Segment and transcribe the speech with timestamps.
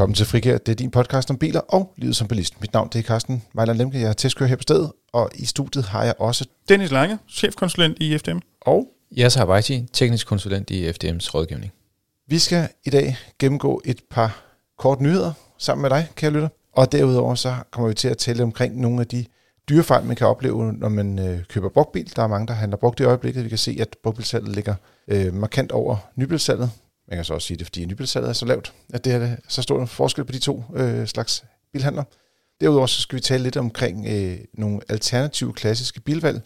[0.00, 0.58] Velkommen til Frikær.
[0.58, 2.60] Det er din podcast om biler og livet som bilist.
[2.60, 4.00] Mit navn det er Carsten Vejland Lemke.
[4.00, 6.44] Jeg er testkører her på stedet, og i studiet har jeg også...
[6.68, 8.38] Dennis Lange, chefkonsulent i FDM.
[8.60, 11.72] Og Yasser Habaiti, teknisk konsulent i FDM's rådgivning.
[12.28, 14.42] vi skal i dag gennemgå et par
[14.78, 16.48] kort nyheder sammen med dig, kære lytter.
[16.72, 19.24] Og derudover så kommer vi til at tale omkring nogle af de
[19.68, 22.12] dyrefejl, man kan opleve, når man øh, køber brugtbil.
[22.16, 23.44] Der er mange, der handler brugt i øjeblikket.
[23.44, 24.74] Vi kan se, at brugtbilsalget ligger
[25.08, 26.70] øh, markant over nybilsalget.
[27.10, 29.12] Man kan så også sige, at det er, fordi nybilsalget er så lavt, at det
[29.12, 32.04] er så stor en forskel på de to øh, slags bilhandler.
[32.60, 36.42] Derudover så skal vi tale lidt omkring øh, nogle alternative klassiske bilvalg.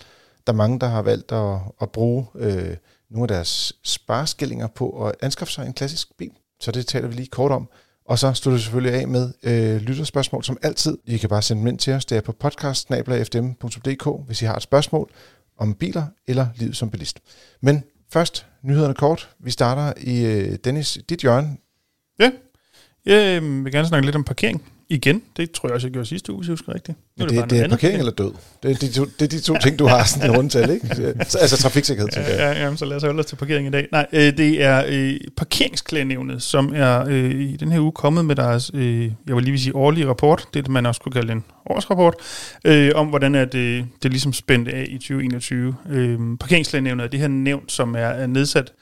[0.46, 2.76] Der er mange, der har valgt at, at bruge øh,
[3.10, 6.30] nogle af deres spareskillinger på at anskaffe sig en klassisk bil.
[6.60, 7.68] Så det taler vi lige kort om.
[8.06, 10.98] Og så slutter vi selvfølgelig af med øh, lytterspørgsmål, som altid.
[11.06, 12.04] I kan bare sende dem ind til os.
[12.04, 12.88] Det er på podcast
[14.26, 15.10] hvis I har et spørgsmål
[15.58, 17.20] om biler eller livet som bilist.
[17.60, 19.30] Men først nyhederne kort.
[19.38, 21.56] Vi starter i øh, Dennis, dit hjørne.
[22.18, 22.30] Ja,
[23.06, 25.22] jeg øh, vil gerne snakke lidt om parkering igen.
[25.36, 26.98] Det tror jeg også, jeg gjorde sidste uge, hvis jeg husker rigtigt.
[27.16, 28.32] Nu Det, det, bare det er parkering eller død.
[28.62, 31.14] Det er de to, det er de to ting, du har sådan en rundtal, ikke?
[31.18, 32.30] Altså trafiksikkerhed, tænker.
[32.30, 33.88] Ja, ja, jamen, så lad os holde os til parkering i dag.
[33.92, 38.36] Nej, øh, det er øh, parkeringsklagenævnet, som er øh, i den her uge kommet med
[38.36, 41.44] deres, øh, jeg vil lige vil sige, årlige rapport, det man også kunne kalde en
[41.66, 42.14] årsrapport,
[42.64, 45.74] øh, om hvordan er det, det er ligesom spændt af i 2021.
[45.90, 48.72] Øh, parkeringsklagenævnet er det her nævn, som er, er nedsat,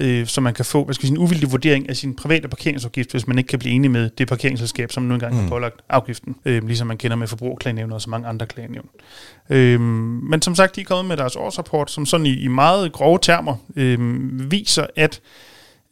[0.00, 3.10] øh, så man kan få hvad skal sige, en uvildig vurdering af sin private parkeringsafgift,
[3.10, 5.40] hvis man ikke kan blive enig med det parkeringsselskab, som nu engang mm.
[5.40, 8.88] har pålagt afgiften, øh, ligesom man kender med forbrugerklagenævnet og så mange andre klagenævn.
[9.50, 12.92] Øh, men som sagt, de er kommet med deres årsrapport, som sådan i, i meget
[12.92, 15.20] grove termer øh, viser, at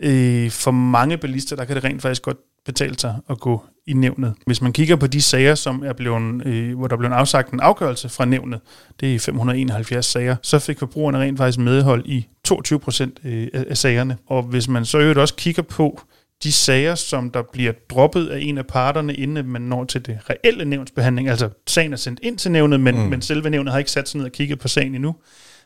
[0.00, 3.92] øh, for mange bilister, der kan det rent faktisk godt betale sig at gå i
[3.92, 4.34] nævnet.
[4.46, 7.52] Hvis man kigger på de sager, som er blevet, øh, hvor der er blevet afsagt
[7.52, 8.60] en afgørelse fra nævnet,
[9.00, 13.76] det er 571 sager, så fik forbrugerne rent faktisk medhold i 22 procent øh, af
[13.76, 14.16] sagerne.
[14.26, 16.00] Og hvis man så øvrigt også kigger på
[16.42, 20.18] de sager, som der bliver droppet af en af parterne, inden man når til det
[20.30, 23.00] reelle nævnsbehandling, altså sagen er sendt ind til nævnet, men, mm.
[23.00, 25.14] men selve nævnet har ikke sat sig ned og kigget på sagen endnu,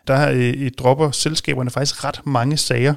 [0.06, 2.94] der øh, dropper selskaberne faktisk ret mange sager.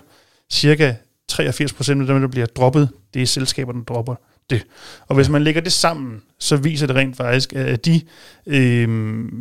[0.52, 0.94] Cirka
[1.28, 4.16] 83 procent af dem, der bliver droppet, det er selskaber, der dropper
[4.50, 4.66] det.
[5.08, 8.02] Og hvis man lægger det sammen, så viser det rent faktisk, at de
[8.48, 8.88] øh,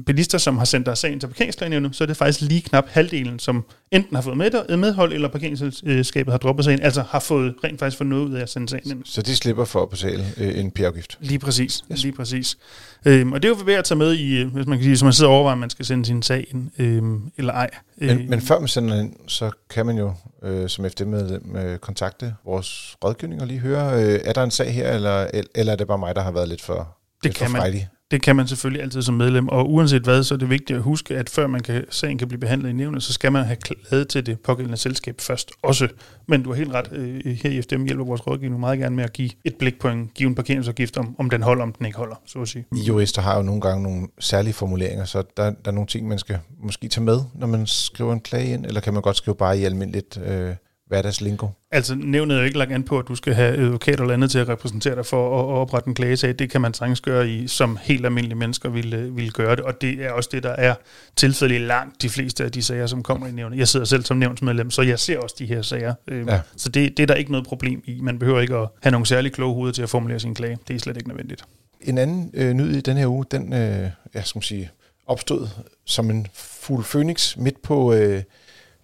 [0.06, 3.38] bilister, som har sendt deres sagen til parkeringsklagenævnet, så er det faktisk lige knap halvdelen,
[3.38, 7.78] som enten har fået med, medhold, eller parkeringsselskabet har droppet sagen, altså har fået rent
[7.78, 9.02] faktisk fået noget ud af at sende sagen ind.
[9.04, 11.18] Så de slipper for at betale øh, en p-afgift.
[11.20, 12.02] Lige præcis, yes.
[12.02, 12.56] lige præcis.
[13.04, 14.90] Øhm, og det er jo ved at tage med i, øh, hvis man kan sige,
[14.90, 17.70] hvis man sidder og overvejer, om man skal sende sin sag ind, øhm, eller ej.
[17.96, 21.78] Men, men før man sender den ind, så kan man jo øh, som FD-medlem øh,
[21.78, 25.76] kontakte vores rådgivning og lige høre, øh, er der en sag her, eller, eller er
[25.76, 27.82] det bare mig, der har været lidt for, Det lidt kan for man.
[28.12, 30.82] Det kan man selvfølgelig altid som medlem, og uanset hvad, så er det vigtigt at
[30.82, 33.56] huske, at før man kan, sagen kan blive behandlet i nævnet, så skal man have
[33.56, 35.88] klaget til det pågældende selskab først også.
[36.28, 39.04] Men du har helt ret, øh, her i FDM hjælper vores rådgivning meget gerne med
[39.04, 41.98] at give et blik på en given parkeringsafgift, om, om den holder, om den ikke
[41.98, 42.64] holder, så at sige.
[42.72, 46.18] Jurister har jo nogle gange nogle særlige formuleringer, så der, der er nogle ting, man
[46.18, 49.34] skal måske tage med, når man skriver en klage ind, eller kan man godt skrive
[49.34, 50.54] bare i almindeligt øh,
[50.92, 51.48] hverdagslingo?
[51.70, 54.30] Altså, nævnet er jo ikke lagt an på, at du skal have advokat eller andet
[54.30, 56.38] til at repræsentere dig for at, at oprette en klagesag.
[56.38, 59.80] Det kan man sagtens gøre i, som helt almindelige mennesker ville, ville gøre det, og
[59.80, 60.74] det er også det, der er
[61.16, 63.58] tilfældet langt de fleste af de sager, som kommer i nævnet.
[63.58, 65.94] Jeg sidder selv som nævnsmedlem, så jeg ser også de her sager.
[66.08, 66.40] Øhm, Ja.
[66.56, 68.00] Så det, det er der ikke noget problem i.
[68.00, 70.58] Man behøver ikke at have nogle særlig kloge hoveder til at formulere sin klage.
[70.68, 71.44] Det er slet ikke nødvendigt.
[71.80, 74.70] En anden øh, nyhed i den her uge, den øh, jeg skal sige,
[75.06, 75.48] opstod
[75.84, 78.22] som en fugl phoenix midt på, øh,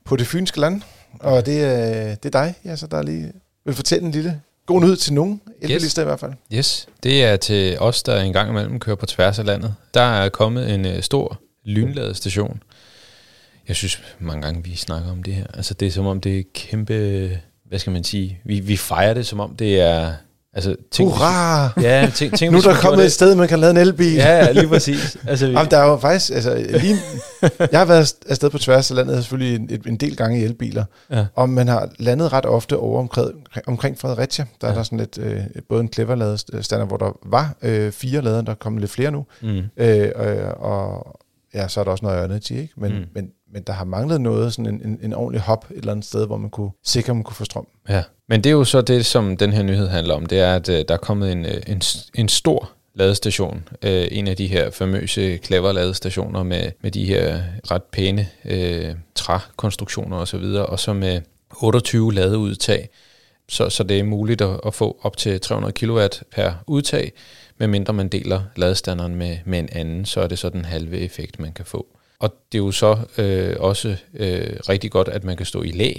[0.04, 0.82] på det fynske land.
[1.20, 3.32] Og det, øh, det er dig, altså, der lige
[3.64, 6.04] vil fortælle en lille god nyhed til nogen elbilister yes.
[6.04, 6.32] i hvert fald.
[6.52, 9.74] Yes, det er til os, der en gang imellem kører på tværs af landet.
[9.94, 12.62] Der er kommet en øh, stor lynladestation.
[13.69, 15.46] Jeg synes mange gange, vi snakker om det her.
[15.54, 19.14] Altså det er som om det er kæmpe, hvad skal man sige, vi, vi fejrer
[19.14, 20.12] det som om det er...
[20.58, 21.69] Altså, tænk, hvis- Hurra!
[21.82, 24.14] Ja, tænk, tænk, Nu er der kommet et sted, man kan lade en elbil.
[24.14, 25.16] Ja, ja, lige præcis.
[25.28, 26.96] Altså, vi, Jamen, der er jo faktisk, altså, lige,
[27.72, 30.84] jeg har været afsted på tværs af landet selvfølgelig en, en del gange i elbiler,
[31.10, 31.26] Ja.
[31.34, 33.31] og man har landet ret ofte over omkring,
[33.66, 34.44] omkring Fredericia.
[34.60, 34.72] Der ja.
[34.72, 38.43] er der sådan lidt, øh, både en clever ladestander, hvor der var øh, fire lader,
[38.43, 41.16] der er kommet lidt flere nu, mm, øh, og, og
[41.54, 42.72] ja, så er der også noget Energy, ikke?
[42.76, 42.93] Men.
[42.93, 43.04] Mm.
[43.14, 46.06] men, men der har manglet noget, sådan en, en, en ordentlig hop et eller andet
[46.06, 47.67] sted, hvor man kunne sikre, at man kunne få strøm.
[47.89, 48.03] ja.
[48.29, 50.27] Men det er jo så det, som den her nyhed handler om.
[50.27, 51.83] Det er, at øh, der er kommet en, øh, en,
[52.15, 53.69] en stor ladestation.
[53.83, 58.95] Øh, en af de her famøse clever ladestationer med, med de her ret pæne øh,
[59.15, 60.45] trækonstruktioner osv.
[60.45, 61.21] Og så med
[61.62, 62.89] 28 ladeudtag.
[63.49, 66.00] Så, så det er muligt at, at få op til 300 kW
[66.35, 67.12] per udtag,
[67.59, 71.41] medmindre man deler ladestanderen med, med en anden, så er det så den halve effekt,
[71.41, 71.87] man kan få.
[72.20, 75.70] Og det er jo så øh, også øh, rigtig godt, at man kan stå i
[75.70, 75.93] læ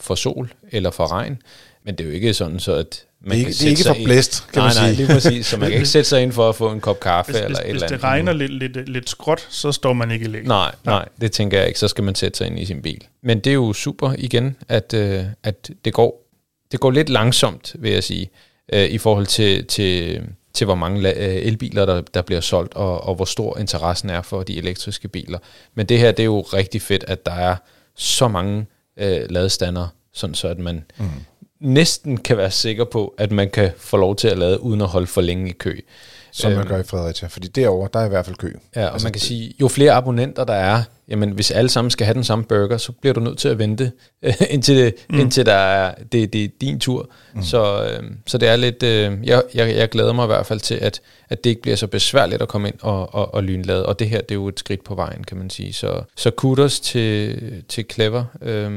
[0.00, 1.42] for sol eller for regn,
[1.84, 3.68] men det er jo ikke sådan så, at man Det er ikke, kan det er
[3.70, 4.96] ikke sig for ind- blæst, kan Nej, man nej, sige.
[5.06, 5.46] lige præcis.
[5.46, 7.48] Så man kan ikke sætte sig ind for at få en kop kaffe Hvis, eller
[7.48, 8.04] hvis, et hvis eller det andet.
[8.04, 10.40] regner lidt, lidt, lidt skråt, så står man ikke i læ.
[10.42, 11.78] Nej, nej, det tænker jeg ikke.
[11.80, 13.04] Så skal man sætte sig ind i sin bil.
[13.22, 16.28] Men det er jo super igen, at, øh, at det, går,
[16.72, 18.30] det går lidt langsomt, vil jeg sige,
[18.72, 20.22] øh, i forhold til, til,
[20.58, 24.22] til hvor mange øh, elbiler, der, der bliver solgt, og, og hvor stor interessen er
[24.22, 25.38] for de elektriske biler.
[25.74, 27.56] Men det her, det er jo rigtig fedt, at der er
[27.94, 28.66] så mange
[28.96, 31.06] øh, ladestander, sådan så at man mm.
[31.60, 34.88] næsten kan være sikker på, at man kan få lov til at lade, uden at
[34.88, 35.80] holde for længe i kø.
[36.32, 37.28] Som man Øhm, gør i Fredericia.
[37.28, 38.52] Fordi derovre, der er i hvert fald kø.
[38.76, 41.90] Ja, og altså, man kan sige, jo flere abonnenter der er, jamen hvis alle sammen
[41.90, 43.92] skal have den samme burger, så bliver du nødt til at vente,
[44.50, 45.18] indtil, det, mm.
[45.18, 47.10] indtil der er, det, det er din tur.
[47.34, 47.42] Mm.
[47.42, 50.60] Så, øh, så det er lidt, øh, jeg, jeg, jeg glæder mig i hvert fald
[50.60, 53.86] til, at, at det ikke bliver så besværligt at komme ind og, og, og lynlade.
[53.86, 55.72] Og det her, det er jo et skridt på vejen, kan man sige.
[55.72, 57.38] Så, så kudos til,
[57.68, 58.24] til Clever.
[58.42, 58.70] Øh,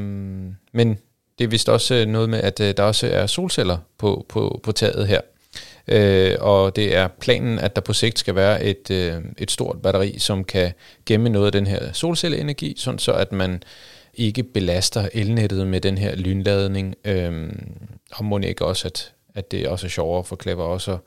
[0.74, 0.98] men
[1.40, 4.72] det er vist også noget med, at øh, der også er solceller på, på, på
[4.72, 5.22] taget her.
[5.88, 9.82] Øh, og det er planen, at der på sigt skal være et, øh, et stort
[9.82, 10.74] batteri, som kan
[11.06, 13.64] gemme noget af den her solcelleenergi, sådan så at man
[14.14, 16.96] ikke belaster elnettet med den her lynladning.
[17.06, 17.50] Øh,
[18.12, 21.00] og må ikke også, at, at det også er sjovere for Clever også at,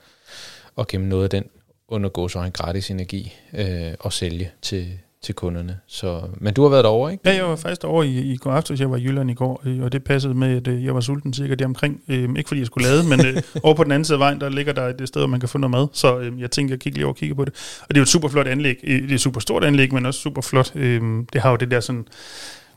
[0.78, 1.44] at gemme noget af den
[1.88, 5.78] undergå så en gratis energi øh, og sælge til, til kunderne.
[5.86, 7.28] Så, men du har været derovre, ikke?
[7.28, 8.80] Ja, jeg var faktisk derovre i, i går aftes.
[8.80, 11.00] Jeg var i Jylland i går, øh, og det passede med, at øh, jeg var
[11.00, 12.00] sulten cirka det omkring.
[12.08, 14.40] Øh, ikke fordi jeg skulle lade, men øh, over på den anden side af vejen,
[14.40, 15.86] der ligger der et sted, hvor man kan få noget mad.
[15.92, 17.54] Så øh, jeg tænkte, jeg kigge lige over og kigge på det.
[17.80, 18.80] Og det er jo et super flot anlæg.
[18.84, 20.72] Øh, Det er et super stort anlæg, men også super flot.
[20.74, 22.04] Øh, det har jo det der sådan,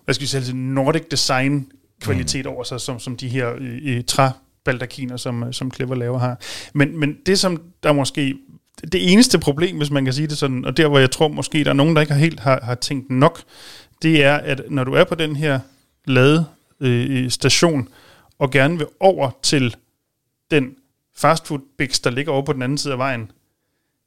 [0.05, 1.67] hvad skal vi sige, Nordic design
[2.01, 6.35] kvalitet over sig, som, som de her øh, øh, træbaldakiner, som, som Clever laver her.
[6.73, 8.35] Men, men det, som der måske
[8.81, 11.63] det eneste problem, hvis man kan sige det sådan, og der hvor jeg tror måske,
[11.63, 13.43] der er nogen, der ikke har helt har, har tænkt nok,
[14.01, 15.59] det er, at når du er på den her
[16.05, 17.89] ladestation, øh, station,
[18.39, 19.75] og gerne vil over til
[20.51, 20.75] den
[21.15, 23.31] fastfood bix, der ligger over på den anden side af vejen,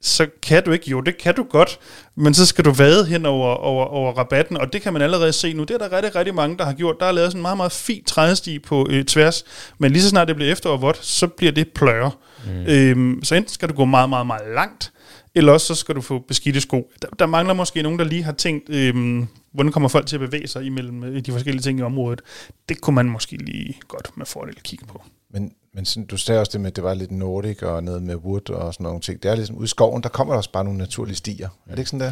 [0.01, 1.79] så kan du ikke, jo det kan du godt,
[2.15, 5.33] men så skal du vade hen over, over, over rabatten, og det kan man allerede
[5.33, 5.63] se nu.
[5.63, 6.95] Det er der rigtig, rigtig mange, der har gjort.
[6.99, 9.43] Der er lavet sådan en meget, meget fin trædesti på øh, tværs,
[9.77, 12.11] men lige så snart det bliver efterår vådt, så bliver det pløre.
[12.45, 12.65] Mm.
[12.67, 14.91] Øhm, så enten skal du gå meget, meget, meget langt,
[15.35, 16.91] eller også så skal du få beskidte sko.
[17.01, 20.19] Der, der mangler måske nogen, der lige har tænkt, øhm, hvordan kommer folk til at
[20.19, 22.21] bevæge sig imellem øh, de forskellige ting i området.
[22.69, 25.03] Det kunne man måske lige godt med fordel kigge på.
[25.33, 28.03] Men, men sådan, du sagde også det med, at det var lidt nordic og noget
[28.03, 29.23] med wood og sådan nogle ting.
[29.23, 31.47] Det er ligesom ude i skoven, der kommer der også bare nogle naturlige stier.
[31.67, 32.11] Er det ikke sådan der?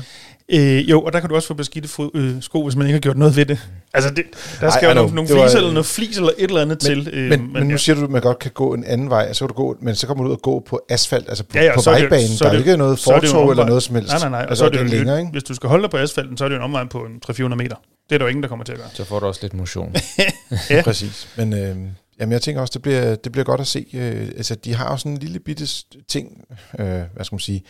[0.49, 2.93] Øh, jo, og der kan du også få beskidte fod, øh, sko, hvis man ikke
[2.95, 3.69] har gjort noget ved det.
[3.93, 4.23] Altså, det,
[4.61, 6.61] der skal Ej, jo nogle, nogle Det var- flis eller noget flis eller et eller
[6.61, 7.13] andet Men, til.
[7.13, 7.77] Øh, men, men, men nu ja.
[7.77, 9.95] siger du, at man godt kan gå en anden vej, så kan du gå, men
[9.95, 12.27] så kommer du ud og gå på asfalt, altså på, Ja, ja, på det vejbanen.
[12.27, 14.09] så Der er er det- ikke noget det fortog eller noget som helst.
[14.11, 14.39] Nej, nej, nej.
[14.41, 15.31] Og Altså, så er det det, jo, længere, ikke?
[15.31, 17.21] Hvis du skal holde dig på asfalten, så er det jo en omvej på en
[17.25, 17.75] 300-400 meter.
[18.09, 18.87] Det er der jo ingen, der kommer til at gøre.
[18.93, 19.95] Så får du også lidt motion.
[20.69, 20.81] Ja.
[20.83, 21.27] Præcis.
[21.37, 21.75] Men øh,
[22.19, 23.85] jamen, jeg tænker også, det bliver, det bliver godt at se.
[23.93, 25.67] Øh, altså, de har jo sådan en lille bitte
[26.07, 26.45] ting,
[26.79, 27.63] øh, hvad skal man sige,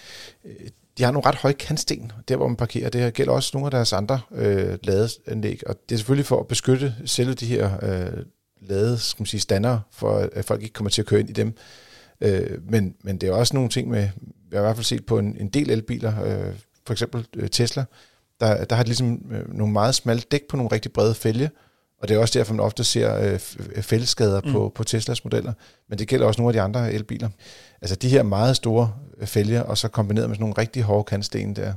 [0.46, 2.90] øh, de har nogle ret høje kantsten, der hvor man parkerer.
[2.90, 6.40] Det her gælder også nogle af deres andre øh, ladeanlæg, og det er selvfølgelig for
[6.40, 8.24] at beskytte selve de her øh,
[8.62, 11.34] lade, skal man sige, standere, for at folk ikke kommer til at køre ind i
[11.34, 11.54] dem.
[12.22, 14.10] Øh, men, men det er også nogle ting med, jeg
[14.54, 16.54] har i hvert fald set på en, en del elbiler, øh,
[16.86, 17.86] for eksempel øh, Tesla,
[18.40, 21.50] der, der har de ligesom øh, nogle meget smalle dæk på nogle rigtig brede fælge,
[22.02, 24.52] og det er også derfor, man ofte ser øh, f- fældeskader mm.
[24.52, 25.54] på, på Teslas modeller.
[25.90, 27.30] Men det gælder også nogle af de andre elbiler.
[27.82, 28.92] Altså de her meget store
[29.22, 31.74] øh, fælger, og så kombineret med sådan nogle rigtig hårde kantsten der.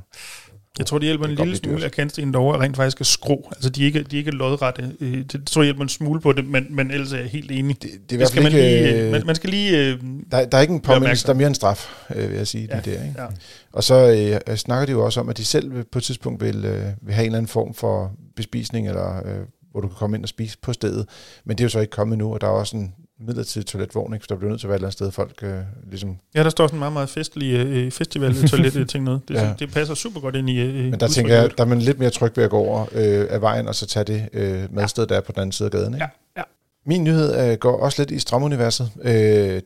[0.77, 2.99] Jeg tror, det hjælper en Det kan lille smule af kantstenen derovre, at rent faktisk
[3.01, 3.49] er skrå.
[3.51, 4.91] Altså, de er ikke, de er ikke lodrette.
[4.99, 7.51] Øh, Det tror jeg hjælper en smule på det, men, men ellers er jeg helt
[7.51, 7.81] enig.
[7.81, 8.63] Det, det er Det skal man, ikke...
[8.67, 9.77] lige, øh, øh, man, man skal lige...
[9.77, 9.99] Øh,
[10.31, 12.67] der, der er ikke en påmindelse, der er mere en straf, øh, vil jeg sige,
[12.71, 12.91] Ja, det der.
[12.91, 13.21] Ikke?
[13.21, 13.25] ja.
[13.73, 16.65] Og så øh, snakker de jo også om, at de selv på et tidspunkt vil,
[16.65, 19.39] øh, vil have en eller anden form for bespisning, eller øh,
[19.73, 21.05] hvor du kan komme ind og spise på stedet.
[21.45, 24.13] Men det er jo så ikke kommet nu, og der er også en midlertidig toiletvogn,
[24.13, 24.23] ikke?
[24.23, 26.17] så der bliver nødt til at være et eller andet sted, folk øh, ligesom...
[26.35, 29.21] Ja, der står sådan en meget, meget festlig øh, festival toilet ting noget.
[29.27, 29.53] Det, Ja.
[29.59, 31.99] det passer super godt ind i øh, Men der tænker jeg, der er man lidt
[31.99, 35.07] mere tryg ved at gå over øh, af vejen, og så tage det øh, madsted,
[35.07, 35.93] der er på den anden side af gaden.
[35.93, 36.03] Ikke?
[36.03, 36.43] Ja, ja.
[36.85, 38.91] Min nyhed øh, går også lidt i strømuniverset.
[39.01, 39.11] Øh,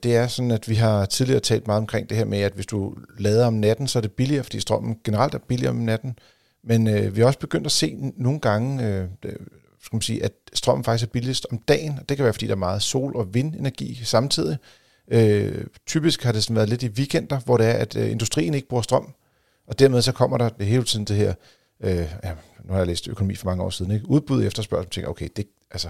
[0.03, 2.65] det er sådan, at vi har tidligere talt meget omkring det her med, at hvis
[2.65, 6.19] du lader om natten, så er det billigere, fordi strømmen generelt er billigere om natten.
[6.63, 9.35] Men øh, vi har også begyndt at se nogle gange, øh, øh,
[9.87, 11.99] skal man sige, at strømmen faktisk er billigst om dagen.
[12.09, 14.57] Det kan være, fordi der er meget sol- og vindenergi samtidig.
[15.11, 18.53] Øh, typisk har det sådan været lidt i weekender, hvor det er, at øh, industrien
[18.53, 19.13] ikke bruger strøm,
[19.67, 21.33] og dermed så kommer der hele tiden det her,
[21.83, 22.31] øh, ja,
[22.63, 24.09] nu har jeg læst økonomi for mange år siden, ikke?
[24.09, 25.89] udbud efter spørgsmål, tænker, okay, det, altså,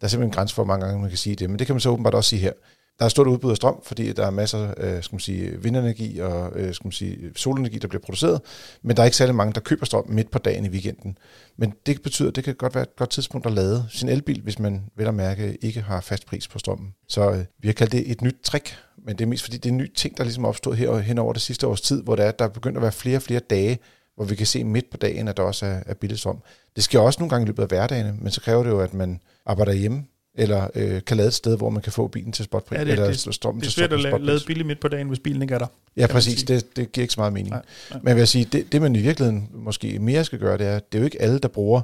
[0.00, 1.66] der er simpelthen en grænse for, hvor mange gange man kan sige det, men det
[1.66, 2.52] kan man så åbenbart også sige her.
[2.98, 6.18] Der er stort udbud af strøm, fordi der er masser af skal man sige, vindenergi
[6.18, 8.40] og øh, skal man sige, solenergi, der bliver produceret,
[8.82, 11.18] men der er ikke særlig mange, der køber strøm midt på dagen i weekenden.
[11.56, 14.40] Men det betyder, at det kan godt være et godt tidspunkt at lade sin elbil,
[14.42, 16.94] hvis man vel at mærke ikke har fast pris på strømmen.
[17.08, 18.76] Så øh, vi har kaldt det et nyt trick,
[19.06, 20.98] men det er mest fordi, det er en ny ting, der ligesom opstod opstået her
[20.98, 23.16] hen over det sidste års tid, hvor der er, der er begyndt at være flere
[23.16, 23.78] og flere dage,
[24.16, 26.42] hvor vi kan se midt på dagen, at der også er, er billig strøm.
[26.76, 28.94] Det sker også nogle gange i løbet af hverdagen, men så kræver det jo, at
[28.94, 30.04] man arbejder hjemme,
[30.38, 32.78] eller øh, kan lade et sted, hvor man kan få bilen til spotpris.
[32.78, 34.26] Ja, det, eller det, strøm det er til svært at la- spotpris.
[34.26, 35.66] lade billigt midt på dagen, hvis bilen ikke er der.
[35.96, 36.42] Ja, præcis.
[36.42, 37.50] Det, det giver ikke så meget mening.
[37.50, 38.00] Nej, nej.
[38.02, 40.78] Men jeg vil sige, det, det man i virkeligheden måske mere skal gøre, det er,
[40.78, 41.82] det er jo ikke alle, der bruger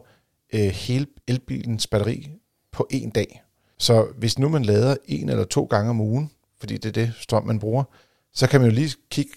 [0.54, 2.28] øh, hele elbilens batteri
[2.72, 3.42] på en dag.
[3.78, 6.30] Så hvis nu man lader en eller to gange om ugen,
[6.60, 7.84] fordi det er det strøm, man bruger,
[8.34, 9.32] så kan man jo lige kigge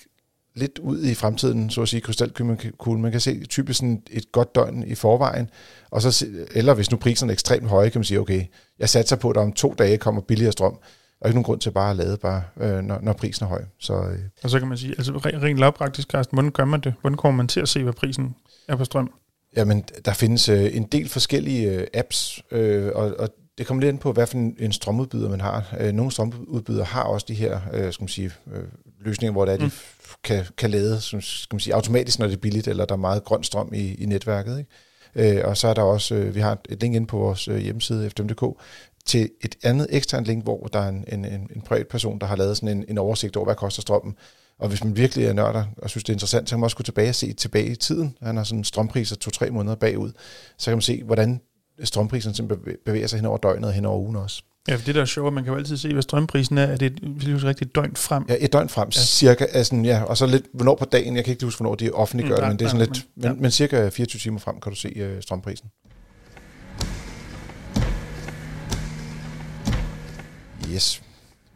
[0.57, 3.01] lidt ud i fremtiden, så at sige, krystalkugle.
[3.01, 5.49] Man kan se typisk sådan et godt døgn i forvejen,
[5.91, 8.43] og så, eller hvis nu priserne er ekstremt høje, kan man sige, okay,
[8.79, 10.73] jeg satser på, at der om to dage kommer billigere strøm.
[11.19, 13.49] Der er ikke nogen grund til bare at lade, bare, øh, når, når prisen er
[13.49, 13.63] høj.
[13.79, 16.79] Så øh, Og så kan man sige, altså re- rent lavpraktisk, Carsten, hvordan gør man
[16.79, 16.93] det?
[17.01, 18.35] Hvordan kommer man til at se, hvad prisen
[18.67, 19.11] er på strøm?
[19.55, 23.91] Jamen, der findes øh, en del forskellige øh, apps, øh, og, og det kommer lidt
[23.93, 25.75] ind på, hvad for en, en strømudbyder man har.
[25.79, 28.63] Øh, nogle strømudbydere har også de her øh, skal man sige, øh,
[28.99, 29.67] løsninger, hvor det er, de Mm.
[29.69, 29.96] f-
[30.27, 32.99] kan, kan lade som, skal man sige, automatisk, når det er billigt, eller der er
[32.99, 34.59] meget grøn strøm i, i netværket.
[34.59, 35.37] Ikke?
[35.37, 37.57] Øh, og så er der også, øh, vi har et link inde på vores øh,
[37.57, 38.61] hjemmeside, fdm.dk,
[39.05, 42.27] til et andet eksternt link, hvor der er en, en, en, en privat person, der
[42.27, 44.15] har lavet sådan en, en oversigt over, hvad koster strømmen.
[44.59, 46.77] Og hvis man virkelig er nørder og synes, det er interessant, så kan man også
[46.77, 48.17] gå tilbage og se tilbage i tiden.
[48.21, 50.11] Han har sådan strømpriser to-tre måneder bagud.
[50.57, 51.41] Så kan man se, hvordan
[51.83, 54.43] strømpriserne bevæger sig hen over døgnet og hen over ugen også.
[54.67, 56.63] Ja, for det der er sjovt, man kan jo altid se, hvad strømprisen er.
[56.63, 58.25] Er det et, hvis jeg rigtigt, et døgn frem?
[58.29, 58.99] Ja, et døgn frem, Ja.
[59.01, 59.45] cirka.
[59.51, 62.35] Altså, ja, og så lidt, hvornår på dagen, jeg kan ikke huske, hvornår de offentliggør
[62.35, 63.31] Mm, det, men det er sådan nej, lidt, men- ja.
[63.33, 65.69] men, men cirka 24 timer frem kan du se øh, strømprisen.
[70.73, 71.01] Yes.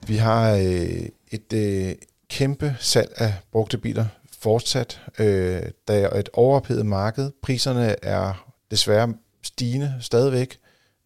[0.08, 1.96] Vi har øh, et øh,
[2.30, 4.06] kæmpe salg af brugte biler
[4.42, 5.02] fortsat.
[5.20, 7.32] Øh, der er et overophedet marked.
[7.44, 9.14] Priserne er desværre
[9.44, 10.58] stigende stadigvæk.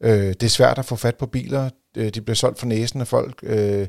[0.03, 1.69] Øh, det er svært at få fat på biler.
[1.97, 3.39] Øh, de bliver solgt for næsen af folk.
[3.43, 3.87] Øh,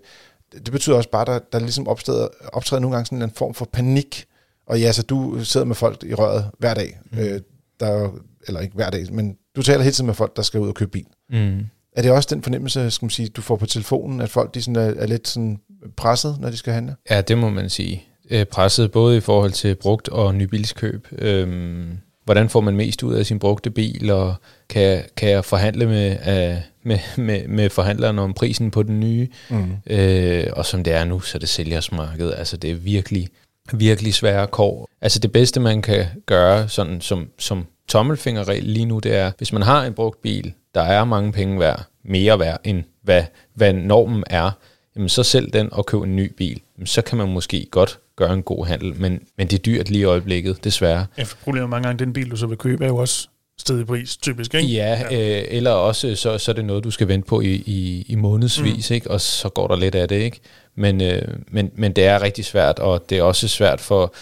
[0.52, 3.54] det betyder også bare, at der, der ligesom opstår, optræder nogle gange sådan en form
[3.54, 4.24] for panik.
[4.66, 6.98] Og ja, så du sidder med folk i røret hver dag.
[7.12, 7.18] Mm.
[7.18, 7.40] Øh,
[7.80, 8.10] der er
[8.46, 10.74] eller ikke hver dag, men du taler hele tiden med folk, der skal ud og
[10.74, 11.06] købe bil.
[11.30, 11.66] Mm.
[11.92, 14.62] Er det også den fornemmelse, skal man sige, du får på telefonen, at folk de
[14.62, 15.60] sådan er, er lidt sådan
[15.96, 16.96] presset, når de skal handle?
[17.10, 18.04] Ja, det må man sige.
[18.30, 21.08] Øh, presset både i forhold til brugt og nybilskøb.
[21.18, 24.34] Øhm, hvordan får man mest ud af sin brugte bil, og
[24.68, 26.16] kan, kan jeg forhandle med,
[26.56, 29.28] uh, med, med, med forhandleren om prisen på den nye?
[29.50, 29.76] Mm.
[29.86, 32.32] Øh, og som det er nu, så er det sælgersmarked.
[32.32, 33.28] Altså det er virkelig,
[33.72, 34.88] virkelig svære kår.
[35.00, 39.52] Altså det bedste, man kan gøre sådan som, som tommelfingerregel lige nu, det er, hvis
[39.52, 43.24] man har en brugt bil, der er mange penge værd, mere værd end hvad,
[43.54, 44.50] hvad normen er,
[44.96, 46.60] jamen så sælg den og køb en ny bil.
[46.76, 49.90] Jamen, så kan man måske godt gøre en god handel, men, men det er dyrt
[49.90, 51.06] lige i øjeblikket, desværre.
[51.18, 53.28] Ja, for problemet mange gange, den bil, du så vil købe, er jo også
[53.58, 54.68] sted i pris, typisk, ikke?
[54.68, 58.06] Ja, øh, eller også så, så er det noget, du skal vente på i, i,
[58.08, 58.94] i månedsvis, mm.
[58.94, 59.10] ikke?
[59.10, 60.16] og så går der lidt af det.
[60.16, 60.40] ikke.
[60.74, 64.14] Men, øh, men, men det er rigtig svært, og det er også svært for,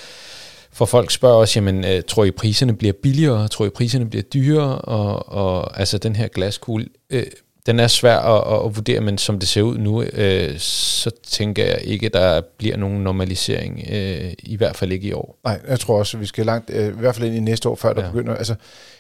[0.73, 3.49] for folk spørger os, jamen, øh, tror I priserne bliver billigere?
[3.49, 4.79] Tror I priserne bliver dyrere?
[4.79, 7.27] Og, og altså den her glaskugle, øh,
[7.67, 11.11] den er svær at, at, at vurdere, men som det ser ud nu, øh, så
[11.27, 15.39] tænker jeg ikke, der bliver nogen normalisering, øh, i hvert fald ikke i år.
[15.45, 17.69] Nej, jeg tror også, at vi skal langt, øh, i hvert fald ind i næste
[17.69, 18.07] år, før der Ja.
[18.07, 18.13] ja.
[18.13, 18.35] begynder.
[18.37, 18.55] Altså,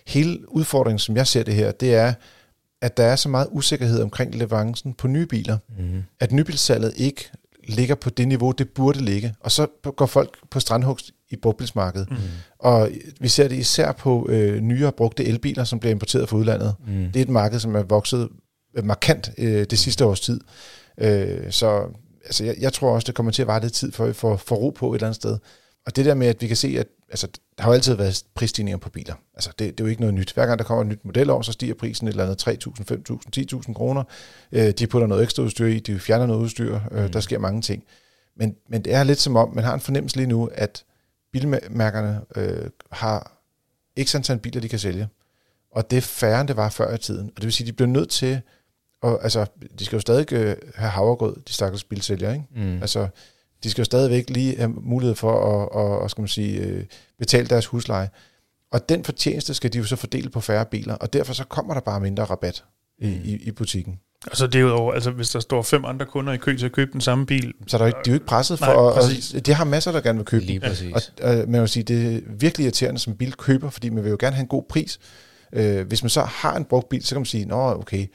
[0.06, 2.12] hele udfordringen, som jeg ser det her, det er,
[2.82, 6.02] at der er så meget usikkerhed omkring leverancen på nye biler, Mm.
[6.20, 7.30] at nybilsalget ikke
[7.68, 9.34] ligger på det niveau, det burde ligge.
[9.40, 9.66] Og så
[9.96, 12.10] går folk på strandhugst i brugtbilsmarkedet.
[12.10, 12.16] Mm.
[12.58, 12.90] Og
[13.20, 16.74] vi ser det især på øh, nyere brugte elbiler, som bliver importeret fra udlandet.
[16.86, 16.92] Mm.
[17.12, 18.28] Det er et marked, som er vokset
[18.82, 20.40] markant øh, det sidste års tid.
[20.98, 21.88] Øh, så
[22.24, 24.56] altså, jeg, jeg tror også, det kommer til at vare lidt tid, for at får
[24.56, 25.38] ro på et eller andet sted.
[25.86, 27.26] Og det der med, at vi kan se, at altså,
[27.56, 29.14] der har jo altid været prisstigninger på biler.
[29.34, 30.32] Altså, det, det er jo ikke noget nyt.
[30.32, 33.64] Hver gang der kommer et nyt modelår, så stiger prisen et eller andet 3.000, 5.000,
[33.66, 34.04] 10.000 kroner.
[34.52, 36.80] Øh, de putter noget ekstra udstyr i, de fjerner noget udstyr.
[36.92, 37.84] Øh, Der sker mange ting.
[38.36, 40.84] Men, men det er lidt som om, man har en fornemmelse lige nu, at
[41.32, 43.40] bilmærkerne øh, har
[43.96, 45.08] ikke antal biler, de kan sælge.
[45.72, 47.26] Og det er færre, end det var før i tiden.
[47.26, 48.40] Og det vil sige, at de bliver nødt til,
[49.04, 49.46] og, altså,
[49.78, 52.46] de skal jo stadig øh, have havregrød, de stakkels bilsælgere, ikke?
[52.56, 52.80] Mm.
[52.80, 53.08] Altså,
[53.64, 56.84] de skal jo stadigvæk lige have mulighed for at, og, og skal man sige, øh,
[57.18, 58.10] betale deres husleje.
[58.72, 61.74] Og den fortjeneste skal de jo så fordele på færre biler, og derfor så kommer
[61.74, 62.64] der bare mindre rabat
[62.98, 63.20] i, Mm.
[63.24, 63.98] i, i butikken.
[64.30, 66.92] Og så derudover, altså hvis der står fem andre kunder i kø til at købe
[66.92, 68.74] den samme bil, Så der er jo ikke, de er jo ikke presset for, Nej,
[68.74, 68.92] og,
[69.34, 71.12] og de har masser, der gerne vil købe Lige præcis.
[71.22, 74.16] Og øh, man vil sige, det er virkelig irriterende som bilkøber, fordi man vil jo
[74.20, 74.98] gerne have en god pris.
[75.52, 78.06] Øh, hvis man så har en brugt bil, så kan man sige, nå okay,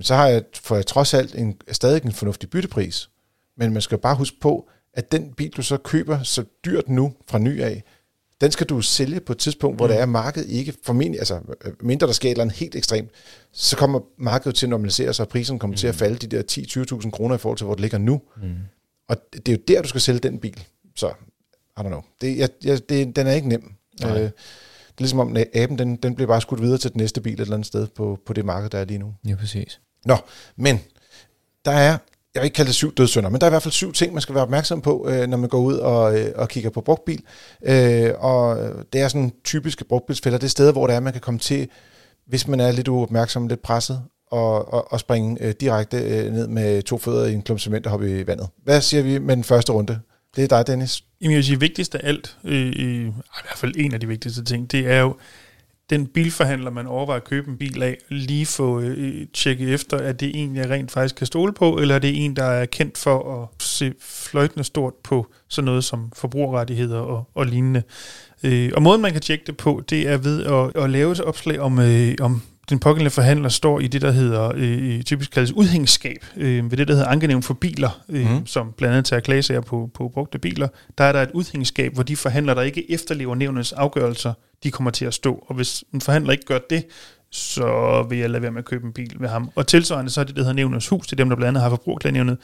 [0.00, 3.10] så har jeg, får jeg trods alt en, stadig en fornuftig byttepris.
[3.56, 7.12] Men man skal bare huske på, at den bil, du så køber så dyrt nu
[7.28, 7.82] fra ny af,
[8.40, 9.90] den skal du sælge på et tidspunkt, hvor Mm.
[9.90, 9.94] mm.
[9.94, 13.10] der er markedet ikke, formentlig, altså øh, mindre der sker et eller andet helt ekstremt,
[13.52, 15.78] så kommer markedet til at normalisere sig, og prisen kommer mm.
[15.78, 16.42] til at falde de der
[17.02, 18.20] 10-20.000 kroner i forhold til, hvor det ligger nu.
[18.36, 18.54] Mm.
[19.08, 20.64] Og det er jo der, du skal sælge den bil.
[20.96, 22.02] Så, I don't know.
[22.20, 23.74] Det, jeg, jeg, det, den er ikke nem.
[24.00, 24.22] Nej.
[24.22, 24.30] Øh,
[24.92, 27.20] det er ligesom om at aben, den, den bliver bare skudt videre til den næste
[27.20, 29.14] bil et eller andet sted på, på det marked, der er lige nu.
[29.28, 29.80] Ja, præcis.
[30.04, 30.16] Nå,
[30.56, 30.80] men
[31.64, 31.98] der er,
[32.34, 34.12] jeg vil ikke kalde det syv dødssynder, men der er i hvert fald syv ting,
[34.12, 36.80] man skal være opmærksom på, øh, når man går ud og, øh, og kigger på
[36.80, 37.22] brugtbil.
[37.64, 38.58] Øh, og
[38.92, 40.38] det er sådan typiske brugtbilsfælder.
[40.38, 41.68] Det er steder, hvor det er, man kan komme til,
[42.26, 46.48] hvis man er lidt uopmærksom, lidt presset, og, og, og springe øh, direkte øh, ned
[46.48, 48.48] med to fødder i en klump cement og hoppe i vandet.
[48.64, 50.00] Hvad siger vi med den første runde?
[50.36, 51.04] Det er dig, Dennis.
[51.20, 53.12] Jamen, jeg vil sige, vigtigst af alt, øh, øh, i
[53.42, 55.16] hvert fald en af de vigtigste ting, det er jo,
[55.90, 59.96] den bilforhandler, man overvejer at købe en bil af, lige få øh, øh tjekket efter,
[59.96, 62.66] at det en, jeg rent faktisk kan stole på, eller er det en, der er
[62.66, 67.82] kendt for at se fløjtende stort på sådan noget som forbrugerrettigheder og, og lignende.
[68.42, 71.20] Øh, og måden, man kan tjekke det på, det er ved at, at lave et
[71.20, 75.52] opslag om, øh, om den pågældende forhandler står i det, der hedder, øh, typisk kaldes
[75.52, 78.46] udhængsskab, øh, ved det, der hedder ankenævn for biler, øh, mm.
[78.46, 80.68] som blandt andet tager klagesager på, på brugte biler.
[80.98, 84.32] Der er der et udhængsskab, hvor de forhandlere, der ikke efterlever nævnets afgørelser,
[84.64, 85.44] de kommer til at stå.
[85.48, 86.84] Og hvis en forhandler ikke gør det,
[87.30, 89.50] så vil jeg lade være med at købe en bil ved ham.
[89.54, 91.62] Og tilsvarende så er det, der hedder Nævnets Hus, det er dem, der blandt andet
[91.62, 92.38] har forbrugerklagenævnet.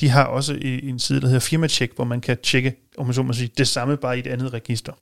[0.00, 3.14] De har også i- en side, der hedder Firmacheck, hvor man kan tjekke, om man
[3.14, 4.92] så må sige, det samme bare i et andet register.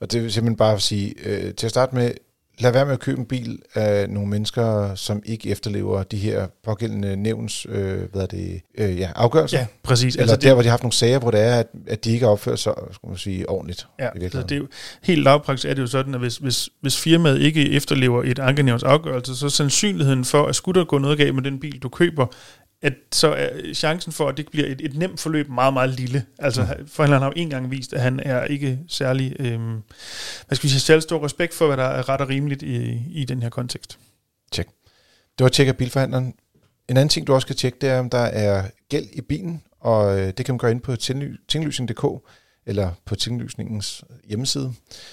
[0.00, 2.10] Og det vil simpelthen bare sige, øh, til at starte med,
[2.58, 6.46] lad være med at købe en bil af nogle mennesker, som ikke efterlever de her
[6.64, 9.58] pågældende nævns, øh, hvad er det, øh, ja, afgørelser.
[9.58, 10.16] Ja, præcis.
[10.16, 12.12] Eller altså der, hvor de har haft nogle sager, hvor det er, at, at de
[12.12, 13.86] ikke har opført sig, skal man sige, ordentligt.
[13.98, 14.48] Ja, i så virkeligheden.
[14.48, 14.66] det er jo,
[15.02, 18.82] helt lavpraktisk er det jo sådan, at hvis, hvis, hvis firmaet ikke efterlever et ankenævns
[18.82, 21.88] afgørelse, så er sandsynligheden for, at skulle der gå noget galt med den bil, du
[21.88, 22.26] køber,
[22.84, 26.24] at så er chancen for, at det bliver et, et nemt forløb meget, meget lille.
[26.38, 26.88] Altså, mm.
[26.88, 29.82] forhandleren har jo en gang vist, at han er ikke særlig, øhm,
[30.46, 33.02] hvad skal vi sige, særlig stor respekt for, hvad der er ret og rimeligt i,
[33.10, 33.98] i den her kontekst.
[35.38, 36.34] Det var tjek af bilforhandleren.
[36.88, 39.62] En anden ting, du også skal tjekke, det er, om der er gæld i bilen,
[39.80, 42.04] og øh, det kan man gøre ind på tingly- tinglysning.dk
[42.66, 44.72] eller på tinglysningens hjemmeside.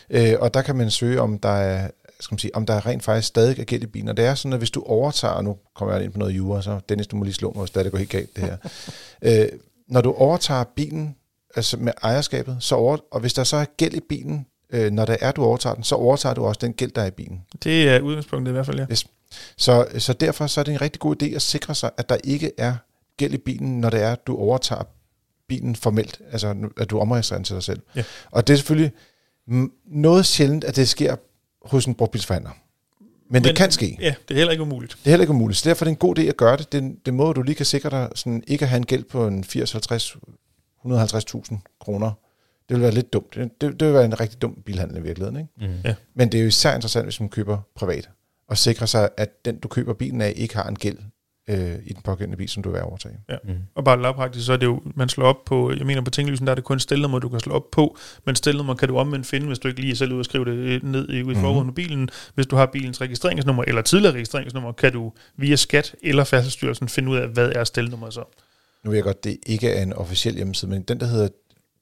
[0.09, 1.89] Øh, og der kan man søge, om der er
[2.21, 4.09] skal man sige, om der rent faktisk stadig er gæld i bilen.
[4.09, 6.61] Og det er sådan, at hvis du overtager, nu kommer jeg ind på noget jura,
[6.61, 8.57] så Dennis, du må lige slå mig, hvis det det går helt galt det her.
[9.43, 11.15] øh, når du overtager bilen
[11.55, 15.05] altså med ejerskabet, så over, og hvis der så er gæld i bilen, øh, når
[15.05, 17.41] det er, du overtager den, så overtager du også den gæld, der er i bilen.
[17.63, 18.85] Det er udgangspunktet i hvert fald, ja.
[19.57, 22.17] Så, så derfor så er det en rigtig god idé at sikre sig, at der
[22.23, 22.75] ikke er
[23.17, 24.83] gæld i bilen, når det er, du overtager
[25.47, 27.79] bilen formelt, altså at du omregistrerer den til dig selv.
[27.95, 28.03] Ja.
[28.31, 28.91] Og det er selvfølgelig
[29.85, 31.15] noget sjældent, at det sker
[31.61, 32.51] hos en brugtbilsforhandler.
[32.99, 33.97] Men, Men det kan ske.
[33.99, 34.91] Ja, det er heller ikke umuligt.
[34.91, 35.59] Det er heller ikke umuligt.
[35.59, 36.71] Så derfor er det en god idé at gøre det.
[36.71, 39.03] Det er det måde, du lige kan sikre dig sådan, ikke at have en gæld
[39.03, 40.15] på en 80, 50,
[40.85, 42.11] 150.000 kroner.
[42.69, 43.35] Det vil være lidt dumt.
[43.35, 45.37] Det, det, det vil være en rigtig dum bilhandel i virkeligheden.
[45.39, 45.73] Ikke?
[45.73, 45.81] Mm.
[45.85, 45.95] Ja.
[46.13, 48.09] Men det er jo især interessant, hvis man køber privat,
[48.47, 50.97] og sikre sig, at den, du køber bilen af, ikke har en gæld
[51.51, 53.15] øh, i den pågældende bil, som du vil overtage.
[53.43, 53.53] Mm.
[53.75, 56.47] Og bare lavpraktisk, så er det jo, man slår op på, jeg mener på tinglysen,
[56.47, 59.27] der er det kun stilnummer, du kan slå op på, men stilnummer kan du omvendt
[59.27, 61.23] finde, hvis du ikke lige er selv ud og skrive det øh, ned i, i
[61.23, 61.35] Mhm.
[61.35, 62.09] forruden af bilen.
[62.35, 67.09] Hvis du har bilens registreringsnummer eller tidligere registreringsnummer, kan du via skat eller færdselsstyrelsen finde
[67.11, 68.23] ud af, hvad er stilnummeret så.
[68.83, 71.27] Nu ved jeg godt, det ikke er en officiel hjemmeside, men den, der hedder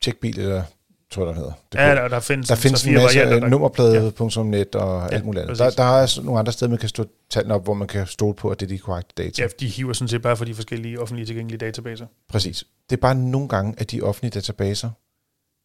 [0.02, 0.64] Tjekbil, eller
[1.12, 1.52] tror jeg, der hedder.
[1.52, 5.16] DK, Ja, der, der findes, der findes en masse varianter, af der- nummerplade.net og Ja,
[5.16, 5.58] alt muligt andet.
[5.60, 8.08] Der, der er altså nogle andre steder, man kan stå tallene op, hvor man kan
[8.08, 9.42] stole på, at det er de korrekte data.
[9.44, 12.06] Ja, de hiver sådan set bare for de forskellige offentlige tilgængelige databaser.
[12.30, 12.64] Præcis.
[12.90, 14.90] Det er bare nogle gange, at de offentlige databaser,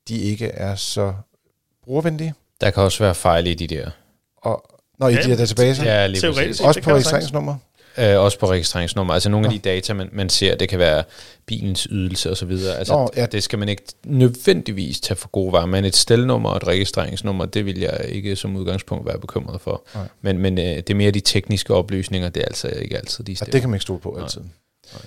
[0.08, 1.14] de ikke er så
[1.84, 2.34] brugervenlige.
[2.60, 3.90] Der kan også være fejl i de der.
[4.36, 7.56] Og når i Ja, de her databaser, Ja, lige Teoretisk også det på registreringsnummer.
[7.98, 9.14] Øh, også på registreringsnummer.
[9.14, 9.56] Altså nogle af Nå.
[9.56, 11.04] de data, man, man ser, det kan være
[11.46, 12.78] bilens ydelse og så videre.
[12.78, 13.26] Altså, Nå, ja.
[13.26, 17.44] Det skal man ikke nødvendigvis tage for gode varer, men et stelnummer og et registreringsnummer,
[17.44, 19.84] det vil jeg ikke som udgangspunkt være bekymret for.
[19.94, 20.08] Nej.
[20.22, 23.36] Men, men øh, det er mere de tekniske oplysninger, det er altså ikke altid de
[23.36, 23.52] stemmer.
[23.52, 24.40] det kan man ikke stole på altid.
[24.40, 25.02] Nej.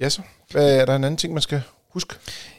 [0.00, 0.22] Ja så.
[0.50, 2.14] Hvad er der en anden ting, man skal huske?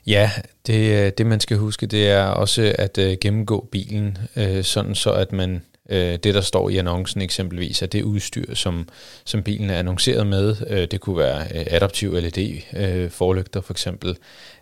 [0.08, 0.32] Ja,
[0.68, 4.96] det, øh, det man skal huske, det er også at øh, gennemgå bilen, øh, sådan
[4.96, 8.90] så at man øh, det, der står i annoncen eksempelvis, at det udstyr, som,
[9.26, 14.10] som bilen er annonceret med, øh, det kunne være øh, adaptiv LED-forlygter for eksempel,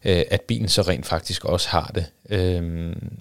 [0.05, 2.05] øh, at bilen så rent faktisk også har det.
[2.29, 2.63] Øh,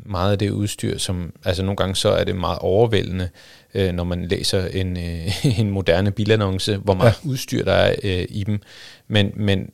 [0.06, 3.28] meget af det udstyr, som, altså nogle gange så er det meget overvældende,
[3.74, 7.28] øh, når man læser en, øh, en moderne bilannonce, hvor meget ja.
[7.28, 8.60] udstyr der er øh, i dem,
[9.08, 9.70] men, men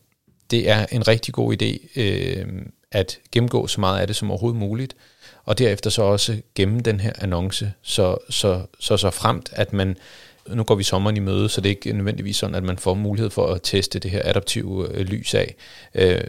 [0.50, 2.46] det er en rigtig god idé øh,
[2.92, 4.96] at gennemgå så meget af det som overhovedet muligt,
[5.48, 9.96] og derefter så også gemme den her annonce, så så, så, så fremt, at man,
[10.48, 12.94] nu går vi sommeren i møde, så det er ikke nødvendigvis sådan, at man får
[12.94, 15.54] mulighed for at teste det her adaptive øh, lys af,
[15.94, 16.20] øh,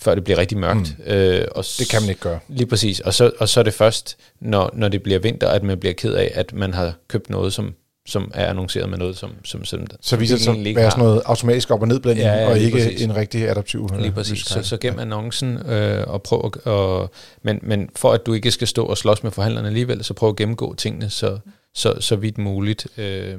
[0.00, 0.98] før det bliver rigtig mørkt.
[0.98, 1.12] Mm.
[1.12, 2.38] Øh, og Det kan man ikke gøre.
[2.48, 3.00] Lige præcis.
[3.00, 5.92] Og så, og så er det først, når, når det bliver vinter, at man bliver
[5.92, 7.74] ked af, at man har købt noget, som
[8.06, 11.22] som er annonceret med noget, som, som, som Så viser det sig være sådan noget
[11.24, 13.02] automatisk op- og nedblanding, Ja, ja, og ikke præcis.
[13.02, 14.44] en rigtig adaptiv Lige præcis.
[14.44, 17.10] Så, så gem annoncen øh, og prøv at, og,
[17.42, 20.28] men, men for at du ikke skal stå og slås med forhandlerne alligevel, så prøv
[20.28, 21.38] at gennemgå tingene så,
[21.74, 22.86] så, så vidt muligt.
[22.96, 23.38] Øh,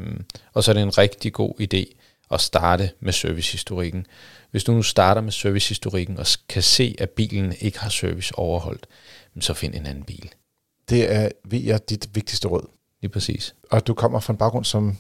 [0.54, 1.94] og så er det en rigtig god idé
[2.32, 4.06] at starte med servicehistorikken.
[4.52, 8.88] Hvis du nu starter med servicehistorikken og kan se, at bilen ikke har service overholdt,
[9.40, 10.30] så find en anden bil.
[10.90, 12.70] Det er, ved jeg, dit vigtigste råd.
[13.04, 13.56] Lige præcis.
[13.72, 14.98] Og du kommer fra en baggrund som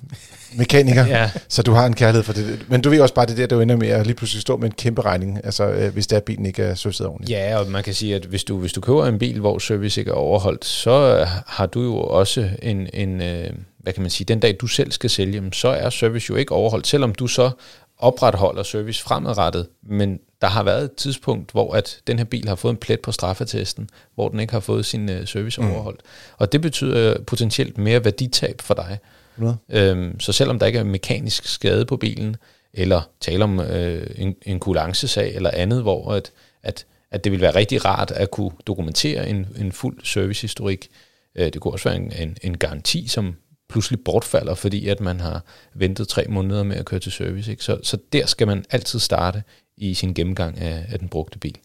[0.57, 2.65] mekaniker, Ja, så du har en kærlighed for det.
[2.69, 4.65] Men du ved også bare, det der, der ender med at lige pludselig stå med
[4.65, 7.31] en kæmpe regning, altså øh, hvis der bilen ikke er serviceret ordentligt.
[7.31, 10.01] Ja, og man kan sige, at hvis du, hvis du køber en bil, hvor service
[10.01, 14.25] ikke er overholdt, så har du jo også en, en øh, hvad kan man sige,
[14.25, 17.51] den dag du selv skal sælge, så er service jo ikke overholdt, selvom du så
[17.97, 22.55] opretholder service fremadrettet, men der har været et tidspunkt, hvor at den her bil har
[22.55, 25.71] fået en plet på straffetesten, hvor den ikke har fået sin øh, service Mm.
[25.71, 26.01] overholdt.
[26.37, 28.97] Og det betyder potentielt mere værditab for dig.
[29.37, 29.57] Noget.
[29.69, 32.35] Øhm, så selvom der ikke er mekanisk skade på bilen,
[32.73, 36.31] eller tale om øh, en, en kulancesag eller andet, hvor at,
[36.63, 40.87] at, at det vil være rigtig rart at kunne dokumentere en, en fuld servicehistorik.
[41.35, 43.35] Øh, det kunne også være en, en, en garanti, som
[43.73, 47.51] pludselig bortfalder, fordi at man har ventet tre måneder med at køre til service.
[47.51, 47.63] Ikke?
[47.63, 49.43] Så, så der skal man altid starte
[49.77, 51.57] i sin gennemgang af, af den brugte bil.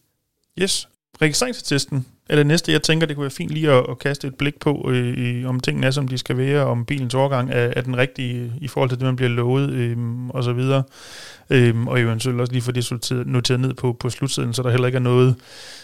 [0.61, 0.87] Yes.
[1.21, 4.35] Registreringsattesten er det næste, jeg tænker, det kunne være fint lige at, at kaste et
[4.35, 7.73] blik på, øh, i, om tingene er, som de skal være, om bilens overgang er,
[7.75, 9.97] er den rigtige i forhold til det, man bliver lovet, øh,
[10.29, 10.83] og så videre.
[11.49, 14.87] Øh, og eventuelt også lige få det noteret ned på, på slutsiden, så der heller
[14.87, 15.35] ikke er noget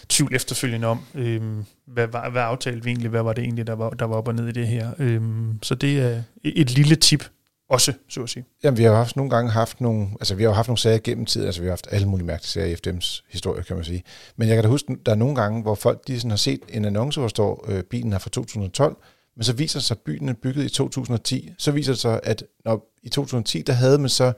[0.10, 1.42] tvivl efterfølgende om, øh,
[1.88, 4.28] hvad, hvad, hvad aftalte vi egentlig, hvad var det egentlig, der var, der var op
[4.28, 4.92] og ned i det her.
[5.00, 5.22] Øh,
[5.62, 7.30] så det er et lille tip
[7.70, 8.46] også, så at sige.
[8.64, 10.78] Jamen, vi har jo haft nogle gange haft nogle, altså vi har jo haft nogle
[10.78, 13.76] sager gennem tiden, altså vi har haft alle mulige mærkelige sager i FDM's historie, kan
[13.76, 14.04] man sige.
[14.36, 16.60] Men jeg kan da huske, der er nogle gange, hvor folk de sådan har set
[16.70, 18.98] en annonce, hvor står, øh, bilen er fra 2012,
[19.36, 21.50] men så viser det sig, at bilen er bygget i 2010.
[21.58, 24.34] Så viser det sig, at når, i 2010, der havde man så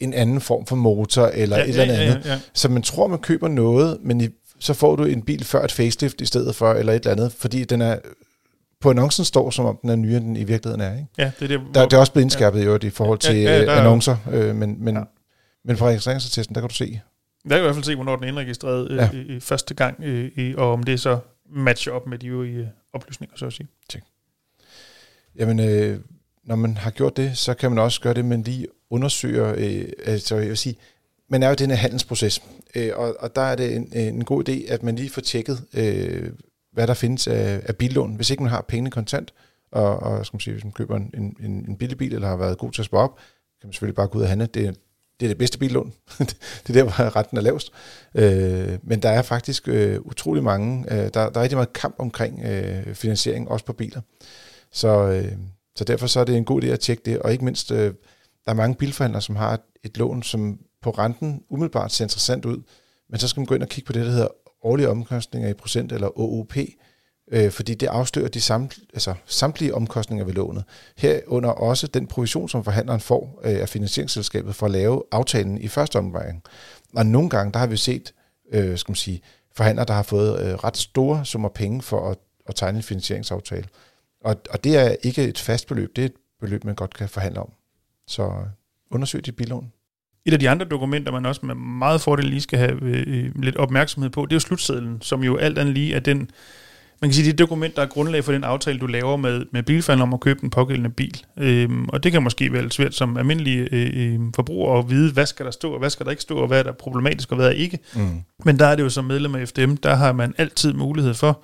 [0.00, 2.40] en anden form for motor, eller ja, et eller andet ja, ja, ja.
[2.54, 5.72] Så man tror, man køber noget, men i, så får du en bil før et
[5.72, 7.98] facelift i stedet for, eller et eller andet, fordi den er,
[8.80, 10.92] på annoncen står, som om den er nyere, end den i virkeligheden er.
[10.94, 11.06] Ikke?
[11.18, 13.30] ja, det er det, Der, det er også blevet indskærpet i øvrigt i forhold Ja,
[13.30, 15.00] til ja, ja, der er jo- annoncer, øh, men, men, Ja.
[15.00, 15.06] ja.
[15.64, 17.00] men på registreringsattesten, der kan du se.
[17.44, 19.10] Der kan i hvert fald se, hvornår den er indregistreret Ja.
[19.12, 19.18] ja.
[19.34, 21.18] øh, første gang, øh, i- og om det så
[21.50, 23.68] matcher op med de øvrige øh, oplysninger, så at sige.
[25.38, 25.98] Jamen, øh,
[26.44, 29.84] når man har gjort det, så kan man også gøre det, man lige undersøger, øh,
[30.04, 30.76] altså jeg vil sige,
[31.30, 32.42] man er jo i den her handelsproces,
[32.74, 35.64] øh, og, og der er det en, en god idé, at man lige får tjekket,
[35.74, 36.30] øh,
[36.78, 39.34] hvad der findes af, af billån, hvis ikke man har pengene kontant,
[39.72, 41.36] og, og skal man sige, hvis man køber en, en,
[41.68, 43.16] en billig bil, eller har været god til at spare op,
[43.60, 44.46] kan man selvfølgelig bare gå ud og handle.
[44.46, 44.72] Det, er-
[45.20, 45.92] det er det bedste billån.
[46.18, 47.72] det er der, hvor renten er lavest.
[48.14, 51.94] Øh, men der er faktisk øh, utrolig mange, øh, der, der er rigtig meget kamp
[51.98, 54.00] omkring øh, finansiering, også på biler.
[54.72, 55.32] Så, øh,
[55.76, 57.94] så derfor så er det en god idé at tjekke det, og ikke mindst, øh,
[58.44, 62.44] der er mange bilforhandlere, som har et, et lån, som på renten umiddelbart ser interessant
[62.44, 62.62] ud,
[63.10, 64.28] men så skal man gå ind og kigge på det, der hedder
[64.62, 66.56] årlige omkostninger i procent, eller OOP,
[67.30, 70.64] øh, fordi det afslører de samt, altså, samtlige omkostninger ved lånet.
[70.96, 75.68] Herunder også den provision, som forhandleren får øh, af finansieringsselskabet for at lave aftalen i
[75.68, 76.42] første omgang.
[76.96, 78.14] Og nogle gange, der har vi set,
[78.52, 79.22] øh, skal man sige,
[79.56, 83.68] forhandlere, der har fået øh, ret store summer penge for at, at tegne en finansieringsaftale.
[84.24, 87.08] Og, og det er ikke et fast beløb, det er et beløb, man godt kan
[87.08, 87.52] forhandle om.
[88.06, 88.46] Så øh,
[88.90, 89.72] undersøg dit bilån.
[90.26, 93.56] Et af de andre dokumenter, man også med meget fordel lige skal have øh, lidt
[93.56, 96.30] opmærksomhed på, det er jo slutsedlen, som jo alt andet lige er den,
[97.00, 99.44] man kan sige, det er dokument, der er grundlag for den aftale, du laver med,
[99.52, 101.22] med bilforhandler om at købe den pågældende bil.
[101.36, 105.12] Øhm, og det kan måske være lidt svært som almindelig øh, øh, forbruger at vide,
[105.12, 107.30] hvad skal der stå, og hvad skal der ikke stå, og hvad er der problematisk,
[107.30, 107.78] og hvad er ikke.
[107.94, 108.20] Mm.
[108.44, 111.42] Men der er det jo som medlem af FDM, der har man altid mulighed for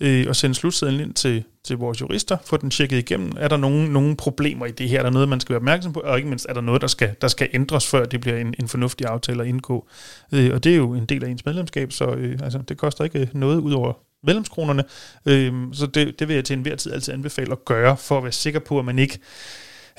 [0.00, 3.32] øh, og sende slutsedlen ind til, til vores jurister, få den tjekket igennem.
[3.38, 4.98] Er der nogen, nogen problemer i det her?
[4.98, 6.00] Er der noget, man skal være opmærksom på?
[6.00, 8.54] Og ikke mindst, er der noget, der skal, der skal ændres, før det bliver en,
[8.60, 9.88] en fornuftig aftale at indgå?
[10.32, 13.04] Øh, og det er jo en del af ens medlemskab, så øh, altså, det koster
[13.04, 14.84] ikke øh, noget ud over medlemskronerne.
[15.26, 18.22] Øh, så det, det vil jeg til enhver tid altid anbefale at gøre, for at
[18.22, 19.18] være sikker på, at man ikke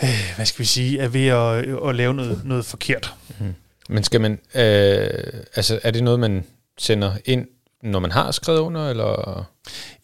[0.04, 3.14] øh, hvad skal vi sige, er ved at, øh, at lave noget, noget forkert.
[3.28, 3.54] Mm-hmm.
[3.90, 5.10] Men skal man, øh,
[5.56, 6.46] altså er det noget, man
[6.78, 7.48] sender ind,
[7.84, 9.44] når man har skrevet under, eller?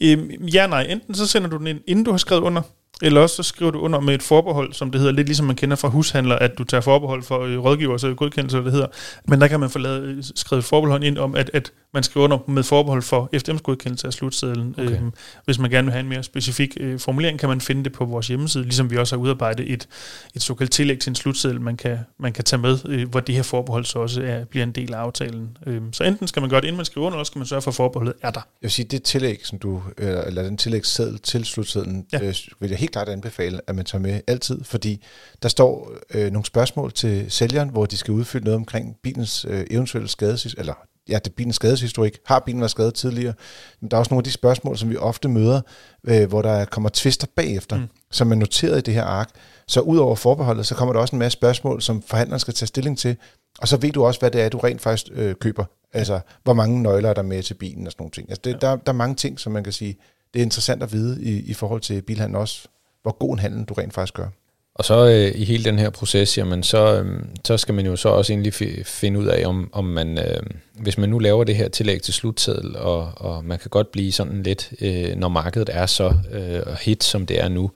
[0.03, 0.87] Øhm, ja, nej.
[0.89, 2.61] Enten så sender du den ind, inden du har skrevet under,
[3.01, 5.55] eller også så skriver du under med et forbehold, som det hedder, lidt ligesom man
[5.55, 8.87] kender fra hushandler, at du tager forbehold for øh, rådgiver, så godkendelse, det hedder.
[9.27, 12.03] Men der kan man få lavet, øh, skrevet et forbehold ind om, at, at man
[12.03, 14.75] skriver under med forbehold for FDM's godkendelse af slutsedlen.
[14.77, 14.91] Okay.
[14.91, 15.11] Øhm,
[15.45, 18.05] hvis man gerne vil have en mere specifik øh, formulering, kan man finde det på
[18.05, 19.87] vores hjemmeside, ligesom vi også har udarbejdet et,
[20.35, 23.35] et såkaldt tillæg til en slutseddel, man kan, man kan tage med, øh, hvor det
[23.35, 25.57] her forbehold så også er, bliver en del af aftalen.
[25.67, 27.61] Øhm, så enten skal man gøre det, inden man skriver under, eller skal man sørge
[27.61, 28.39] for, at forbeholdet er der.
[28.39, 32.23] Jeg vil sige, det tillæg, som du, eller, eller den tillægsseddel til slutsedlen, ja.
[32.23, 35.05] øh, vil jeg helt klart anbefale, at man tager med altid, fordi
[35.43, 39.65] der står øh, nogle spørgsmål til sælgeren, hvor de skal udfylde noget omkring bilens øh,
[39.71, 40.73] eventuelle skades, eller
[41.09, 42.17] ja, det bilens skadeshistorik.
[42.25, 43.33] Har bilen været skadet tidligere?
[43.81, 45.61] Men der er også nogle af de spørgsmål, som vi ofte møder,
[46.07, 47.87] øh, hvor der kommer tvister bagefter, mm.
[48.11, 49.29] som er noteret i det her ark.
[49.67, 52.67] Så ud over forbeholdet, så kommer der også en masse spørgsmål, som forhandleren skal tage
[52.67, 53.17] stilling til.
[53.59, 55.65] Og så ved du også, hvad det er, du rent faktisk øh, køber.
[55.93, 58.29] Altså, hvor mange nøgler er der med til bilen og sådan nogle ting.
[58.29, 58.57] Altså, det, ja.
[58.57, 59.97] der, der er mange ting, som man kan sige,
[60.33, 62.67] det er interessant at vide i, i forhold til bilhandlen også,
[63.05, 64.27] hvor god en handel du rent faktisk gør.
[64.75, 67.95] Og så øh, i hele den her proces, jamen, så, øh, så skal man jo
[67.95, 70.41] så også egentlig f- finde ud af, om, om man, øh,
[70.73, 74.11] hvis man nu laver det her tillæg til slutseddel, og, og man kan godt blive
[74.11, 77.71] sådan lidt, øh, når markedet er så øh, hit, som det er nu,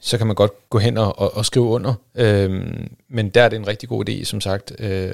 [0.00, 1.94] så kan man godt gå hen og, og, og skrive under.
[2.14, 2.62] Øh,
[3.08, 5.10] men der er det en rigtig god idé, som sagt, øh,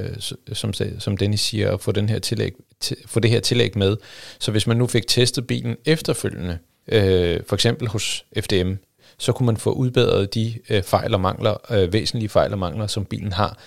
[0.52, 2.52] som, som Dennis siger, at få, den her tillæg,
[2.84, 3.96] t- få det her tillæg med.
[4.38, 8.72] Så hvis man nu fik testet bilen efterfølgende, øh, for eksempel hos FDM,
[9.20, 12.86] så kunne man få udbedret de øh, fejl og mangler, øh, væsentlige fejl og mangler,
[12.86, 13.58] som bilen har,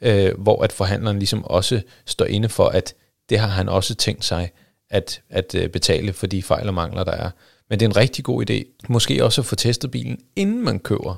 [0.00, 2.94] øh, hvor at forhandleren ligesom også står inde for, at
[3.28, 4.50] det har han også tænkt sig
[4.90, 7.30] at, at øh, betale for de fejl og mangler, der er.
[7.70, 10.78] Men det er en rigtig god idé, måske også at få testet bilen, inden man
[10.78, 11.16] køber.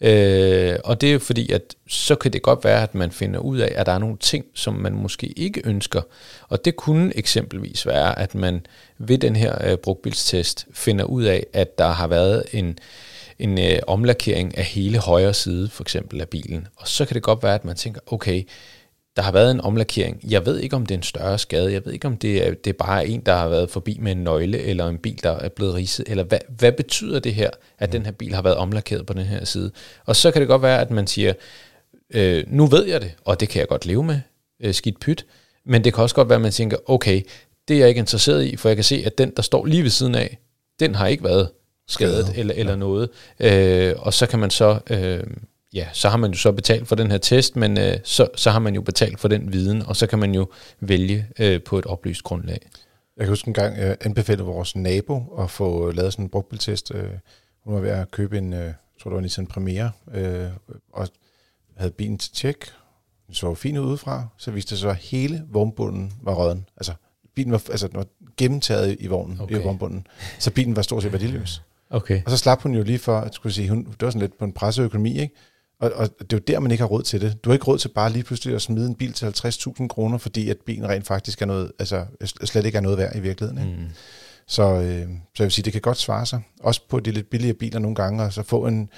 [0.00, 3.58] Øh, og det er fordi, at så kan det godt være, at man finder ud
[3.58, 6.02] af, at der er nogle ting, som man måske ikke ønsker.
[6.48, 8.66] Og det kunne eksempelvis være, at man
[8.98, 12.78] ved den her øh, brugbilstest finder ud af, at der har været en,
[13.38, 16.66] en øh, omlakering af hele højre side, for eksempel af bilen.
[16.76, 18.42] Og så kan det godt være, at man tænker, okay,
[19.16, 20.20] der har været en omlakering.
[20.30, 21.72] Jeg ved ikke, om det er en større skade.
[21.72, 24.12] Jeg ved ikke, om det er, det er bare en, der har været forbi med
[24.12, 26.08] en nøgle, eller en bil, der er blevet ridset.
[26.08, 29.24] Eller hvad, hvad betyder det her, at den her bil har været omlakeret på den
[29.24, 29.70] her side?
[30.04, 31.32] Og så kan det godt være, at man siger,
[32.14, 34.20] øh, nu ved jeg det, og det kan jeg godt leve med,
[34.60, 35.26] øh, skidt pyt.
[35.64, 37.22] Men det kan også godt være, at man tænker, okay,
[37.68, 39.82] det er jeg ikke interesseret i, for jeg kan se, at den, der står lige
[39.82, 40.38] ved siden af,
[40.80, 41.50] den har ikke været
[41.88, 42.78] skadet eller, eller ja.
[42.78, 43.08] noget.
[43.40, 45.24] Øh, og så kan man så, øh,
[45.74, 48.50] ja, så har man jo så betalt for den her test, men øh, så, så
[48.50, 50.48] har man jo betalt for den viden, og så kan man jo
[50.80, 52.68] vælge øh, på et oplyst grundlag.
[53.16, 56.94] Jeg kan huske en gang, jeg anbefalede vores nabo at få lavet sådan en brugtbiltest.
[56.94, 57.10] Øh,
[57.64, 60.48] hun var ved at købe en, øh, jeg tror det var en Nissan Premiere, øh,
[60.92, 61.08] og
[61.76, 62.56] havde bilen til tjek.
[63.26, 66.66] Den så fint udefra, så viste det sig, at hele vognbunden var røden.
[66.76, 66.92] Altså,
[67.34, 69.60] bilen var, altså, den var gennemtaget i vognen, okay.
[69.60, 70.06] i vognbunden.
[70.38, 71.62] Så bilen var stort set værdiløs.
[71.90, 72.22] Okay.
[72.24, 74.38] Og så slap hun jo lige for, at skulle sige, hun, det var sådan lidt
[74.38, 75.34] på en presseøkonomi, ikke?
[75.80, 77.44] Og, og det er jo der, man ikke har råd til det.
[77.44, 80.18] Du har ikke råd til bare lige pludselig at smide en bil til 50.000 kroner,
[80.18, 82.04] fordi at bilen rent faktisk er noget, altså
[82.44, 83.68] slet ikke er noget værd i virkeligheden.
[83.68, 83.80] Ikke?
[83.80, 83.88] Mm.
[84.48, 86.40] Så, øh, så jeg vil sige, det kan godt svare sig.
[86.60, 88.90] Også på de lidt billigere biler nogle gange, og så få en,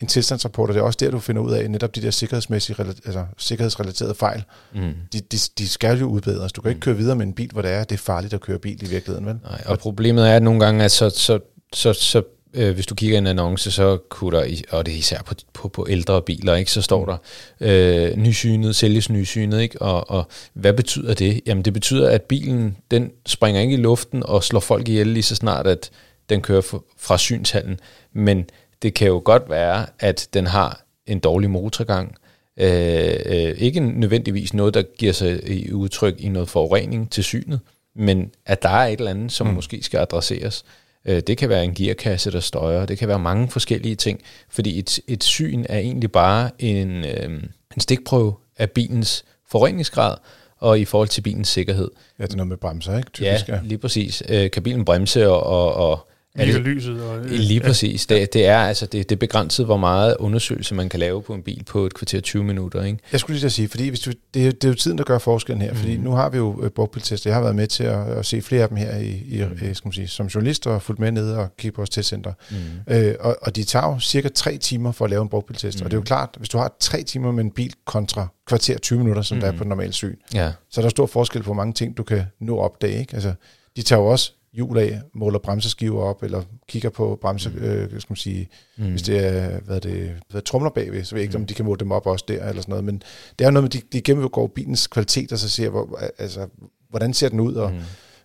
[0.00, 2.76] en tilstandsrapport, og det er også der, du finder ud af netop de der sikkerhedsmæssige,
[2.80, 4.44] altså sikkerhedsrelaterede fejl.
[4.74, 4.94] Mm.
[5.12, 6.52] De, de, de skal jo udbedres.
[6.52, 6.82] Du kan ikke mm.
[6.82, 8.88] køre videre med en bil, hvor det er, det er farligt at køre bil i
[8.88, 9.26] virkeligheden.
[9.26, 9.38] Vel?
[9.42, 11.40] Nej, og problemet er, at nogle gange, at så,
[11.72, 12.22] så, så,
[12.54, 15.34] øh, hvis du kigger i en annonce, så kunne der, og det er især på,
[15.52, 17.16] på, på ældre biler, ikke, så står der
[17.60, 19.82] øh, nysynet, sælges nysynet, ikke?
[19.82, 21.40] Og, og hvad betyder det?
[21.46, 25.22] Jamen det betyder, at bilen, den springer ikke i luften og slår folk ihjel lige
[25.22, 25.90] så snart, at
[26.28, 27.80] den kører fra synshallen.
[28.12, 28.44] Men
[28.82, 32.14] det kan jo godt være, at den har en dårlig motorgang,
[32.56, 37.60] øh, øh, ikke nødvendigvis noget, der giver sig i udtryk i noget forurening til synet,
[37.96, 39.54] men at der er et eller andet, som mm.
[39.54, 40.64] måske skal adresseres.
[41.04, 42.86] Øh, det kan være en gearkasse, der støjer.
[42.86, 44.20] Det kan være mange forskellige ting.
[44.48, 47.42] Fordi et, et syn er egentlig bare en, øh,
[47.74, 50.16] en stikprøve af bilens forureningsgrad
[50.58, 51.90] og i forhold til bilens sikkerhed.
[52.18, 53.10] Ja, det er noget med bremser, ikke?
[53.10, 54.22] Typisk, ja, lige præcis.
[54.28, 57.02] Øh, kan bilen bremse og, og, og Virker lyset.
[57.02, 57.66] Og, lige ja.
[57.66, 58.06] præcis.
[58.06, 61.34] Det, det er altså det, det er begrænset, hvor meget undersøgelse man kan lave på
[61.34, 62.82] en bil på et kvarter 20 minutter.
[62.84, 62.98] Ikke?
[63.12, 65.18] Jeg skulle lige sige, fordi hvis du, det, er, det er jo tiden, der gør
[65.18, 65.72] forskellen her.
[65.72, 65.76] Mm.
[65.76, 67.30] Fordi nu har vi jo brugtbiltester.
[67.30, 69.56] Jeg har været med til at, at se flere af dem her i, i, mm.
[69.56, 72.32] skal man sige, som journalist og fulgt med nede og kigge på vores testcenter.
[72.50, 72.94] Mm.
[72.94, 75.80] Øh, og, og de tager jo cirka tre timer for at lave en brugtbiltest.
[75.80, 75.84] Mm.
[75.84, 78.78] Og det er jo klart, hvis du har tre timer med en bil kontra kvarter
[78.78, 79.40] 20 minutter, som mm.
[79.40, 80.52] der er på normalt syn, ja.
[80.70, 83.00] så er der stor forskel på mange ting, du kan nå opdage.
[83.00, 83.14] Ikke?
[83.14, 83.32] Altså,
[83.76, 87.56] de tager jo også hjul af, måler bremseskiver op, eller kigger på bremse, mm.
[87.56, 88.90] øh, skal man sige, mm.
[88.90, 91.42] hvis det er, hvad det, hvad trumler bagved, så ved jeg ikke, mm.
[91.42, 93.02] om de kan måle dem op også der, eller sådan noget, men
[93.38, 96.48] det er noget med, de, de gennemgår bilens kvalitet, og så ser, hvor, altså,
[96.90, 97.78] hvordan ser den ud, og mm.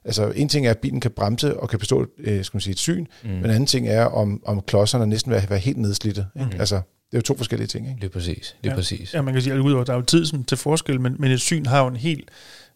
[0.06, 2.72] Altså, en ting er, at bilen kan bremse og kan bestå øh, skal man sige,
[2.72, 3.30] et syn, mm.
[3.30, 6.26] men en anden ting er, om, om klodserne næsten vil være helt nedslidte.
[6.36, 6.52] Ikke?
[6.54, 6.60] Mm.
[6.60, 7.88] Altså, det er jo to forskellige ting.
[7.88, 8.02] Ikke?
[8.02, 8.56] Det er præcis.
[8.64, 8.76] Det er ja.
[8.76, 9.14] præcis.
[9.14, 11.66] Ja, man kan sige, at der er jo tid til forskel, men, men et syn
[11.66, 12.30] har jo en helt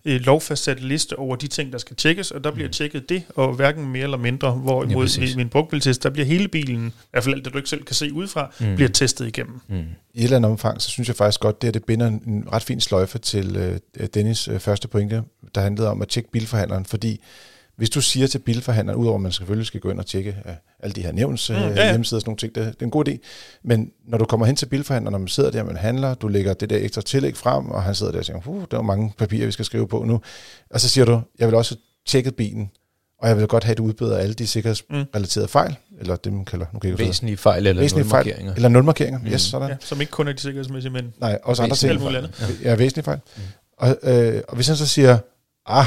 [0.05, 2.73] øh, lovfastsat liste over de ting, der skal tjekkes, og der bliver mm.
[2.73, 6.47] tjekket det, og hverken mere eller mindre, hvorimod ja, ved en brugtbiltest, der bliver hele
[6.47, 8.75] bilen, i hvert fald alt det, du ikke selv kan se udefra, mm.
[8.75, 9.59] bliver testet igennem.
[9.67, 9.75] Mm.
[10.13, 12.47] I et eller andet omfang, så synes jeg faktisk godt, det at det binder en
[12.51, 15.23] ret fin sløjfe til øh, Dennis øh, første pointe,
[15.55, 17.21] der handlede om at tjekke bilforhandleren, fordi
[17.77, 20.51] hvis du siger til bilforhandleren, udover at man selvfølgelig skal gå ind og tjekke uh,
[20.79, 22.85] alle de her nævns mm, ja, ja, hjemmesider og sådan nogle ting, det, det er
[22.85, 23.17] en god idé.
[23.63, 26.53] Men når du kommer hen til bilforhandleren, når man sidder der, man handler, du lægger
[26.53, 29.13] det der ekstra tillæg frem, og han sidder der og siger, uh, der er mange
[29.17, 30.21] papirer, vi skal skrive på nu.
[30.69, 31.75] Og så siger du, jeg vil også
[32.07, 32.71] tjekke bilen,
[33.19, 36.45] og jeg vil godt have, at du udbedrer alle de sikkerhedsrelaterede fejl, eller det, man
[36.45, 38.55] kalder, nu kan jeg ikke Væsentlige fejl eller væsentlige fejl, nulmarkeringer.
[38.55, 39.27] eller nulmarkeringer, mm.
[39.27, 39.69] yes, sådan.
[39.69, 41.91] Ja, som ikke kun er de sikkerhedsmæssige, men Nej, også andre ting.
[41.91, 42.59] andet.
[42.63, 43.19] Ja, væsentlige fejl.
[43.35, 43.41] Mm.
[43.77, 45.17] Og, øh, og hvis han så siger,
[45.65, 45.85] ah,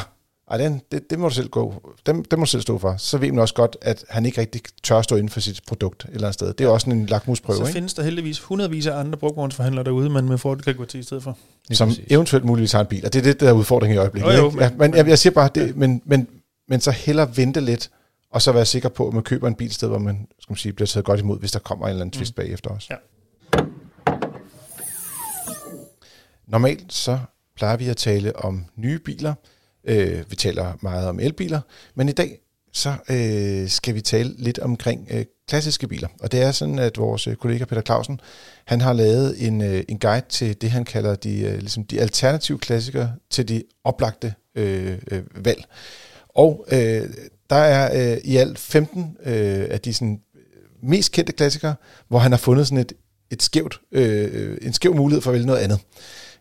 [0.54, 2.96] ej, den, det, det må du selv gå, dem, det må du selv stå for,
[2.98, 6.04] så ved man også godt, at han ikke rigtig tør stå inden for sit produkt
[6.04, 6.52] et eller andet sted.
[6.54, 7.72] Det er også en lakmusprøve, så ikke?
[7.72, 11.02] findes der heldigvis hundredvis af andre brugvognsforhandlere derude, man med fordel kan gå til i
[11.02, 11.38] stedet for.
[11.68, 12.04] Lige som præcis.
[12.10, 13.04] eventuelt muligvis har en bil.
[13.06, 14.32] Og det er det, der er udfordringen i øjeblikket.
[14.32, 14.62] Jo, jo, ikke?
[14.64, 16.28] ja, men- men jeg, jeg siger bare, det, men, men,
[16.68, 17.90] men så hellere vente lidt,
[18.30, 20.52] og så være sikker på, at man køber en bil et sted, hvor man skal
[20.52, 22.42] man sige, bliver taget godt imod, hvis der kommer en eller anden twist mm.
[22.42, 22.90] bagefter os.
[22.90, 22.96] Ja.
[26.48, 27.18] Normalt så
[27.56, 29.34] plejer vi at tale om nye biler.
[29.86, 31.60] Øh, vi taler meget om elbiler,
[31.94, 32.38] men i dag
[32.72, 36.08] så øh, skal vi tale lidt omkring øh, klassiske biler.
[36.20, 38.20] Og det er sådan, at vores øh, kollega Peter Clausen,
[38.64, 42.00] han har lavet en, øh, en guide til det, han kalder de, øh, ligesom de
[42.00, 45.64] alternative klassikere til de oplagte øh, øh, valg.
[46.28, 47.08] Og øh,
[47.50, 51.74] der er øh, i alt 15 øh, af de sådan, øh, mest kendte klassikere,
[52.08, 52.92] hvor han har fundet sådan et,
[53.30, 55.80] et skævt, øh, øh, en skæv mulighed for at vælge noget andet.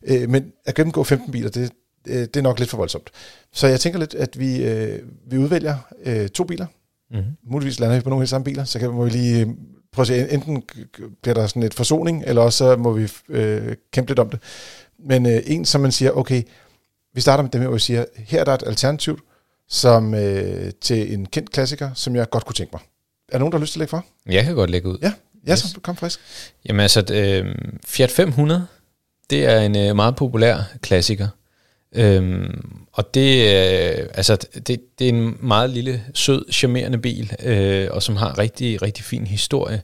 [0.04, 1.72] Øh, men at gennemgå 15 biler, det,
[2.08, 3.10] øh, det er nok lidt for voldsomt.
[3.54, 6.66] Så jeg tænker lidt, at vi, øh, vi udvælger øh, to biler.
[7.12, 7.32] Mm-hmm.
[7.44, 9.48] Muligvis lander vi på nogle af de samme biler, så kan, må vi lige øh,
[9.92, 10.64] prøve at se, enten
[11.22, 14.40] bliver der sådan et forsoning, eller også så må vi øh, kæmpe lidt om det.
[15.00, 16.44] Men øh, en, som man siger, okay,
[17.14, 19.20] vi starter med dem her, hvor vi siger, her er der et alternativ
[19.70, 22.82] som, øh, til en kendt klassiker, som jeg godt kunne tænke mig.
[23.30, 24.06] Er der nogen, der har lyst til at lægge for?
[24.26, 24.98] Jeg kan godt lægge ud.
[25.02, 25.14] Ja,
[25.48, 25.60] ja Yes.
[25.60, 26.20] så kom frisk.
[26.66, 28.68] Jamen altså, øh, Fiat 500,
[29.30, 31.28] det er en øh, meget populær klassiker.
[31.96, 34.36] Øhm, og det, øh, altså,
[34.68, 39.06] det, det er en meget lille, sød, charmerende bil, øh, og som har rigtig, rigtig
[39.06, 39.82] fin historie.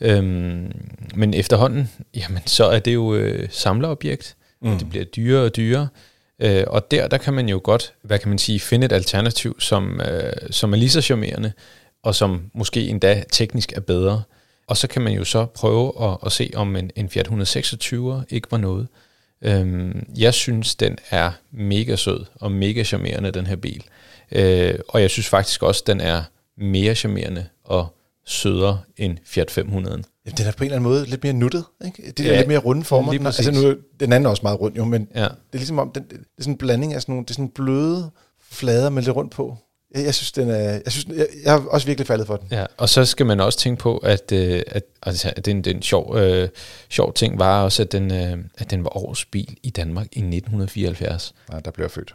[0.00, 0.72] Øhm,
[1.14, 4.36] men efterhånden, jamen, så er det jo øh, samlerobjekt.
[4.62, 4.78] Mm.
[4.78, 5.88] Det bliver dyrere og dyrere.
[6.42, 9.60] Øh, og der, der kan man jo godt, hvad kan man sige, finde et alternativ,
[9.60, 11.52] som, øh, som er lige så charmerende,
[12.02, 14.22] og som måske endda teknisk er bedre.
[14.66, 18.24] Og så kan man jo så prøve at, at se, om en, en Fiat 126
[18.30, 18.88] ikke var noget.
[19.42, 23.84] Øhm, jeg synes, den er mega sød og mega charmerende, den her bil.
[24.32, 26.22] Øh, og jeg synes faktisk også, den er
[26.58, 30.02] mere charmerende og sødere end Fiat 500.
[30.26, 32.12] Jamen, den er på en eller anden måde lidt mere nuttet, ikke?
[32.16, 33.12] Det er Ja, lidt mere runde former.
[33.12, 33.26] Den.
[33.26, 35.20] Altså nu, den anden er også meget rund jo, men Ja.
[35.22, 37.34] det er ligesom om, den, det er sådan en blanding af sådan nogle, det er
[37.34, 38.10] sådan bløde
[38.50, 39.56] flader med lidt rundt på.
[39.94, 42.48] Jeg, jeg synes, den er, jeg, synes, jeg, jeg er også virkelig faldet for den.
[42.50, 45.64] Ja, og så skal man også tænke på, at, øh, at altså, det er en,
[45.64, 46.48] det er en sjov, øh,
[46.88, 50.18] sjov ting, var også, at den, øh, at den var årets bil i Danmark i
[50.18, 51.34] 1974.
[51.50, 52.14] Nej, der blev jeg født.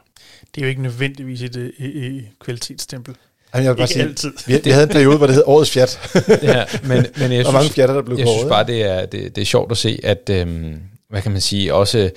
[0.56, 3.16] Det er jo ikke nødvendigvis et, et, et kvalitetsstempel.
[3.54, 4.32] Jamen, jeg vil bare Ikke sige, altid.
[4.48, 6.00] vi, vi havde en periode, hvor det hed Årets Fiat.
[6.44, 8.40] ja, men, men jeg og mange synes, Fiatter, der blev jeg kåret.
[8.40, 11.42] synes bare, det er, det, det er sjovt at se, at, øhm, hvad kan man
[11.42, 12.10] sige, også...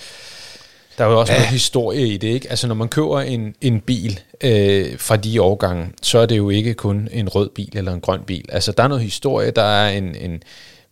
[1.01, 1.39] Der er jo også ja.
[1.39, 2.51] noget historie i det, ikke?
[2.51, 6.51] Altså, når man køber en, en bil øh, fra de årgange, så er det jo
[6.51, 8.45] ikke kun en rød bil eller en grøn bil.
[8.49, 10.43] Altså, der er noget historie, der er en, en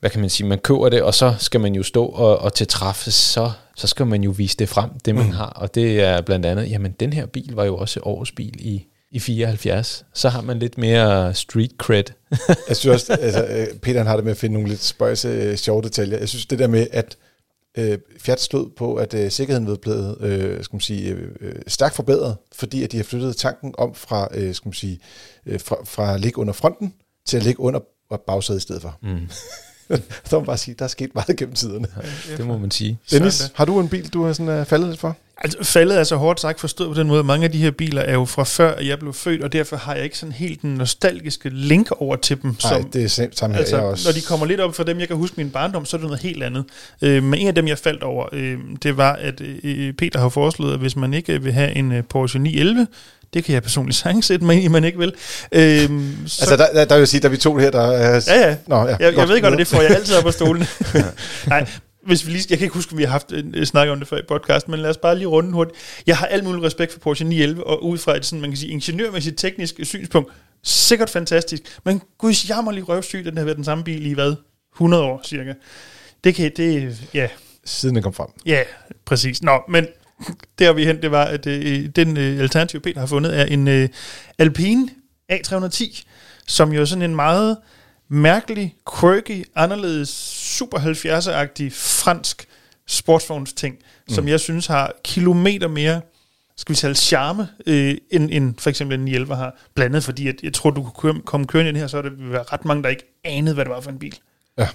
[0.01, 2.55] hvad kan man sige, man køber det, og så skal man jo stå og, og
[2.55, 5.33] til træffes, så, så skal man jo vise det frem, det man mm.
[5.33, 5.47] har.
[5.47, 8.87] Og det er blandt andet, jamen, den her bil var jo også årets bil i,
[9.11, 10.05] i 74.
[10.15, 12.05] Så har man lidt mere street cred.
[12.69, 15.57] Jeg synes også, altså, øh, Peter har det med at finde nogle lidt spøjse, øh,
[15.57, 16.19] sjove detaljer.
[16.19, 17.17] Jeg synes det der med, at
[17.79, 21.55] øh, Fiat stod på, at øh, sikkerheden var blevet øh, skal man sige, øh, øh,
[21.67, 25.01] stærkt forbedret, fordi at de har flyttet tanken om fra, øh, skal man sige,
[25.47, 26.95] øh, fra, fra at ligge under fronten
[27.27, 27.81] til at ligge under
[28.27, 28.99] bagsædet i stedet for.
[29.03, 29.29] Mm.
[30.25, 31.87] Så må man bare sige, der er sket meget gennem tiderne.
[32.37, 32.99] Det må man sige.
[33.11, 35.17] Dennis, har du en bil, du har sådan, uh, faldet lidt for?
[35.41, 37.25] Altså, faldet er så hårdt sagt forstået på den måde.
[37.25, 39.95] Mange af de her biler er jo fra før jeg blev født, og derfor har
[39.95, 42.57] jeg ikke sådan helt den nostalgiske link over til dem.
[42.65, 43.57] Nej, det er sam- samme.
[43.59, 44.09] Altså, jeg også.
[44.09, 46.07] når de kommer lidt op for dem, jeg kan huske min barndom, så er det
[46.07, 46.65] noget helt andet.
[47.03, 50.29] Øh, men en af dem, jeg faldt over, øh, det var, at øh, Peter har
[50.29, 52.87] foreslået, at hvis man ikke vil have en øh, Porsche 911,
[53.35, 55.13] det kan jeg personligt sagtens sætte mig ind i, man ikke vil.
[55.53, 55.89] Øh,
[56.27, 58.25] så, Altså, der, der, der vil sige, der er vi to her, der er...
[58.29, 58.57] ja, ja.
[58.67, 60.65] Nå, ja Jeg, jeg ved godt, at det får jeg altid op på stolen.
[61.47, 61.67] Nej,
[62.09, 63.99] hvis vi lige, jeg kan ikke huske, om vi har haft en, en snak om
[63.99, 65.79] det før i podcasten, men lad os bare lige runde hurtigt.
[66.07, 68.57] Jeg har alt mulig respekt for Porsche 911, og ud fra et sådan, man kan
[68.57, 70.33] sige, ingeniørmæssigt teknisk synspunkt,
[70.63, 74.35] sikkert fantastisk, men guds jammerlig røvsyg, den har været den samme bil i hvad?
[74.75, 75.55] 100 år cirka.
[76.25, 77.29] Det kan, det, ja,
[77.65, 78.29] Siden den kom frem.
[78.47, 78.63] ja,
[79.05, 79.43] præcis.
[79.43, 79.87] Nå, men
[80.59, 83.69] der vi hen, det var, at øh, den øh, alternativ Peter har fundet, er en
[83.69, 83.89] øh,
[84.39, 84.89] Alpine
[85.33, 86.05] A310,
[86.47, 87.57] som jo er sådan en meget
[88.09, 90.09] mærkelig, quirky, anderledes,
[90.59, 92.49] super 70'er-agtig fransk
[92.87, 94.15] sportsvognsting, mm.
[94.15, 96.01] som jeg synes har kilometer mere
[96.59, 99.57] skal vi sige, charme, øh, end, end for eksempel en 911 har.
[99.75, 102.19] Blandet fordi, at jeg tror, du kunne køre, komme kørende ind her, så er det
[102.19, 104.19] vil være ret mange, der ikke anede, hvad det var for en bil.
[104.59, 104.69] Ja.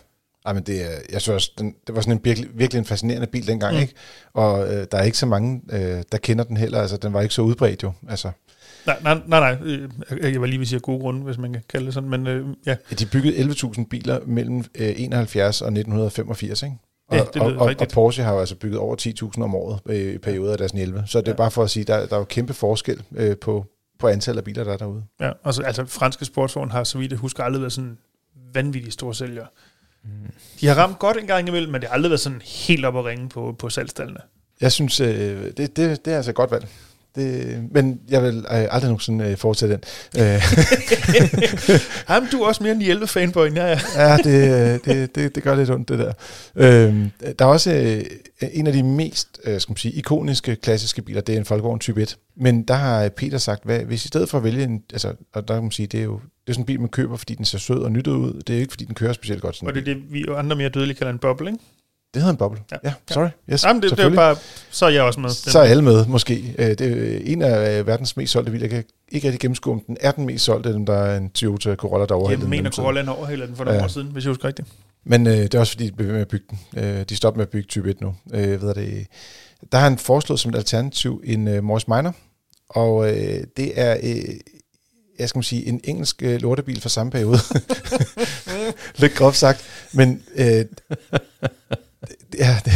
[0.45, 3.27] Ej, men det, jeg synes også, den, det var sådan en virkelig, virkelig en fascinerende
[3.27, 3.81] bil dengang, mm.
[3.81, 3.93] ikke?
[4.34, 6.81] Og øh, der er ikke så mange, øh, der kender den heller.
[6.81, 7.93] Altså, den var ikke så udbredt jo.
[8.09, 8.31] Altså,
[8.86, 9.89] Nej, nej, nej, nej øh,
[10.34, 12.27] jeg var lige ved at sige gode grunde, hvis man kan kalde det sådan, men
[12.27, 16.75] øh, ja, de byggede 11.000 biler mellem øh, 71 og 1985, ikke?
[17.07, 17.93] Og, Ja, det lyder og, og, og rigtigt.
[17.93, 18.95] Porsche har jo altså bygget over
[19.36, 21.03] 10.000 om året øh, i perioder af deres 11.
[21.07, 21.36] Så det er Ja.
[21.36, 23.65] bare for at sige, der, der er jo kæmpe forskel øh, på,
[23.99, 25.03] på antallet af biler, der er derude.
[25.21, 27.97] ja og så, altså franske sportsvogn har, så vidt jeg husker, aldrig været sådan
[28.53, 29.45] vanvittige store sælgere.
[30.61, 32.97] De har ramt godt en gang imellem, men det har aldrig været sådan helt op
[32.97, 34.19] at ringe på, på salgstallene.
[34.61, 35.07] Jeg synes, øh,
[35.57, 36.67] det, det, det er altså et godt valg.
[37.16, 39.80] Det, men jeg vil øh, aldrig nogensinde øh, fortsætte
[40.14, 40.22] den.
[40.24, 40.41] Øh,
[42.09, 44.09] Jamen, du er også mere en 11 fanboy end jeg er.
[44.09, 46.14] ja, det, øh, det, det, det gør lidt ondt, det der.
[46.55, 47.07] Øh,
[47.39, 51.22] der er også øh, en af de mest øh, skal man sige, ikoniske klassiske biler,
[51.22, 52.18] det er en Folkevogn Type 1.
[52.38, 55.47] Men der har Peter sagt, hvad, hvis i stedet for at vælge en, altså, og
[55.47, 57.36] der kan man sige, det er jo det er sådan en bil, man køber, fordi
[57.36, 58.41] den ser sød og nyttet ud.
[58.47, 59.55] Det er ikke, fordi den kører specielt godt.
[59.55, 61.64] Sådan Og det er det, vi andre mere dødelige kalder en boble, ikke?
[62.14, 62.59] Det hedder en boble.
[62.72, 62.78] Ja.
[62.84, 63.28] Ja, ja sorry.
[63.53, 64.36] Yes, Jamen, det, det er bare,
[64.72, 65.30] så er jeg også med.
[65.30, 66.55] Så er alle med, måske.
[66.57, 68.64] Øh, Det er øh, en af øh, verdens mest solgte biler.
[68.64, 71.30] Jeg kan ikke rigtig gennemskue, om den er den mest solgte, om der er en
[71.30, 72.49] Toyota Corolla, der jeg overhælder den.
[72.49, 72.84] mener, mellemtiden.
[72.84, 73.84] Corolla overhælder den for nogle Ja.
[73.84, 74.68] år siden, hvis jeg husker rigtigt.
[75.05, 76.84] Men øh, det er også fordi, de bliver ved med at bygge den.
[76.84, 78.16] Øh, de stopper med at bygge type 1 nu.
[78.34, 79.07] Øh, ved det,
[79.72, 82.16] der har han foreslået som et alternativ en øh, Morris Minor,
[82.70, 84.16] og øh, det er, øh,
[85.20, 87.38] jeg skal sige, en engelsk øh, lortebil fra samme periode.
[88.95, 89.61] Lidt groft sagt.
[89.93, 90.66] Men øh,
[92.39, 92.71] ja, det,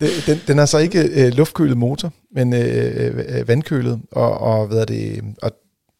[0.00, 4.66] det, den, den har så ikke øh, luftkølet motor, men øh, øh, vandkølet, og, og,
[4.66, 5.52] hvad er det, og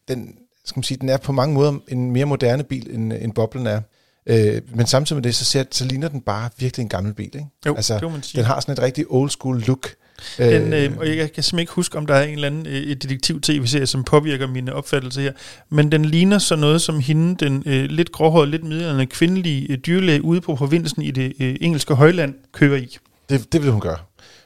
[0.07, 0.35] den,
[0.65, 3.67] skal man sige, den er på mange måder en mere moderne bil, end, end boblen
[3.67, 3.81] er.
[4.27, 7.25] Øh, men samtidig med det, så, ser, så ligner den bare virkelig en gammel bil.
[7.25, 7.45] Ikke?
[7.65, 8.39] Jo, altså, det man sige.
[8.39, 9.95] Den har sådan et rigtig old school look.
[10.37, 12.87] Den, øh, og jeg kan simpelthen ikke huske, om der er en eller anden øh,
[12.87, 15.31] detektiv-tv-serie, som påvirker mine opfattelser her.
[15.69, 19.77] Men den ligner så noget som hende, den øh, lidt gråhårede, lidt middelalderne kvindelige øh,
[19.77, 22.97] dyrlæge ude på provinsen i det øh, engelske højland kører i.
[23.29, 23.97] Det, det vil hun gøre.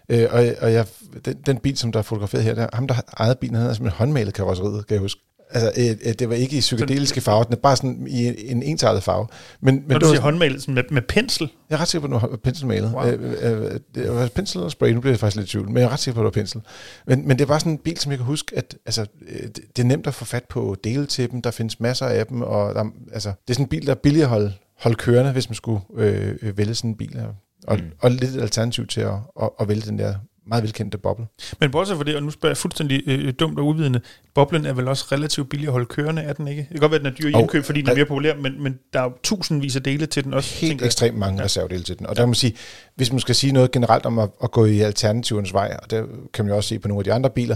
[0.09, 0.86] Øh, og og jeg,
[1.25, 3.75] den, den bil, som der er fotograferet her, der, ham der ejede bilen, han havde
[3.75, 5.21] simpelthen håndmalet karosseriet, kan jeg huske.
[5.50, 8.64] Altså, øh, øh, det var ikke i psykedeliske farver, den er bare sådan i en
[8.64, 9.28] ensartet farve.
[9.62, 11.52] Men, men Når du siger håndmalet med, med pensel.
[11.70, 12.91] Jeg er ret sikker på, at det var penselmalet.
[12.93, 13.04] Wow.
[13.04, 13.12] Wow.
[13.14, 15.78] Øh, øh, det var pensel eller spray, nu bliver jeg faktisk lidt i tvivl, men
[15.78, 16.62] jeg er ret sikker på, at det var pensel.
[17.08, 19.60] Men, men det var sådan en bil, som jeg kan huske, at altså, øh, det,
[19.76, 22.41] det er nemt at få fat på dele til dem, der findes masser af dem,
[22.41, 25.32] og der, altså, det er sådan en bil, der er billig at holde, holde kørende,
[25.32, 27.28] hvis man skulle øh, øh, vælge sådan en bil her.
[27.68, 27.84] Og, Mm.
[28.00, 30.16] og lidt et alternativ til at, at, at vælge den der
[30.48, 31.26] meget velkendte boble.
[31.60, 34.02] Men bortset fra det, og nu spørger jeg fuldstændig øh, dumt og uvidende,
[34.36, 36.62] boblen er vel også relativt billig at holde kørende, er den ikke?
[36.62, 38.36] Det kan godt være, at den er dyr i indkøb, fordi den er mere populær,
[38.36, 40.56] men, men der er jo tusindvis af dele til den også.
[40.56, 40.88] Helt tænker jeg.
[40.88, 41.41] ekstremt mange Ja.
[41.41, 41.45] ja.
[41.45, 42.08] reservedele til den.
[42.08, 42.56] Og der kan man sige,
[42.95, 46.06] hvis man skal sige noget generelt om at, at gå i alternativernes vej, og det
[46.34, 47.56] kan man jo også se på nogle af de andre biler,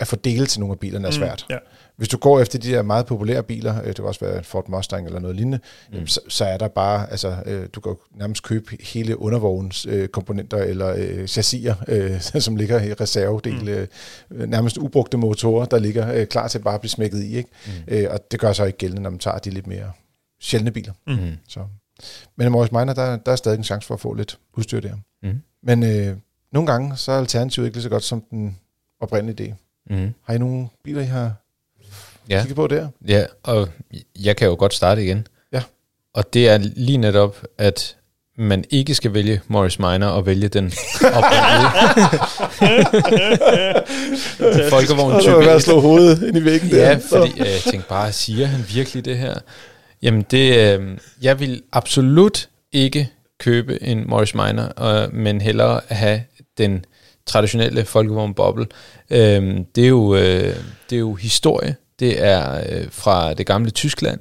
[0.00, 1.46] at få dele til nogle af bilerne er svært.
[1.48, 1.58] Mm, ja.
[1.96, 4.68] Hvis du går efter de der meget populære biler, øh, det kan også være Ford
[4.68, 5.58] Mustang eller noget lignende,
[5.92, 6.06] mm.
[6.06, 10.58] så, så er der bare, altså, øh, du kan nærmest købe hele undervognens øh, komponenter
[10.58, 13.88] eller øh, chassiser, øh, som ligger i reservedele,
[14.30, 14.36] mm.
[14.36, 17.36] øh, nærmest ubrugte motorer, der ligger øh, klar til bare at blive smækket i.
[17.36, 17.50] Ikke?
[17.66, 17.72] Mm.
[17.88, 19.92] Øh, og det gør så ikke gældende, når man tager de lidt mere
[20.40, 20.92] sjældne biler.
[21.06, 21.36] Mm.
[21.48, 21.60] Så.
[22.36, 24.80] Men i Morris Minor, der, der er stadig en chance for at få lidt udstyr
[24.80, 24.94] der.
[25.22, 25.40] Mm.
[25.62, 26.16] Men øh,
[26.52, 28.58] nogle gange, så er alternativet ikke lige så godt som den
[29.00, 29.54] oprindelige idé.
[29.90, 30.14] Mm.
[30.26, 31.32] Har I nogle biler, I har
[32.30, 32.38] Ja.
[32.40, 32.88] kigget på der?
[33.08, 33.68] Ja, og
[34.22, 35.26] jeg kan jo godt starte igen.
[35.52, 35.62] Ja.
[36.14, 37.96] Og det er lige netop, at
[38.38, 41.70] man ikke skal vælge Morris Minor og vælge den oprindelige
[44.70, 45.62] folkevogn er type ved at 1.
[45.62, 46.88] slå hovedet ind i væggen der.
[46.90, 49.34] Ja, fordi øh, jeg tænkte bare, siger han virkelig det her?
[50.02, 53.10] Jamen det, øh, jeg vil absolut ikke
[53.40, 56.22] købe en Morris Minor, øh, men hellere have
[56.58, 56.84] den
[57.26, 58.66] traditionelle folkevogn boble.
[59.10, 60.56] Øh, det, er jo, øh,
[60.90, 61.76] det er jo historie.
[62.00, 64.20] Det er øh, fra det gamle Tyskland.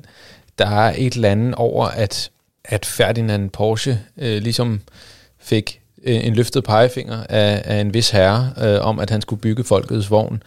[0.58, 2.32] Der er et eller andet over, at,
[2.66, 4.82] at Ferdinand Porsche øh, ligesom
[5.40, 9.42] fik øh, en løftet pegefinger af, af en vis herre øh, om, at han skulle
[9.42, 10.44] bygge folkets vogn.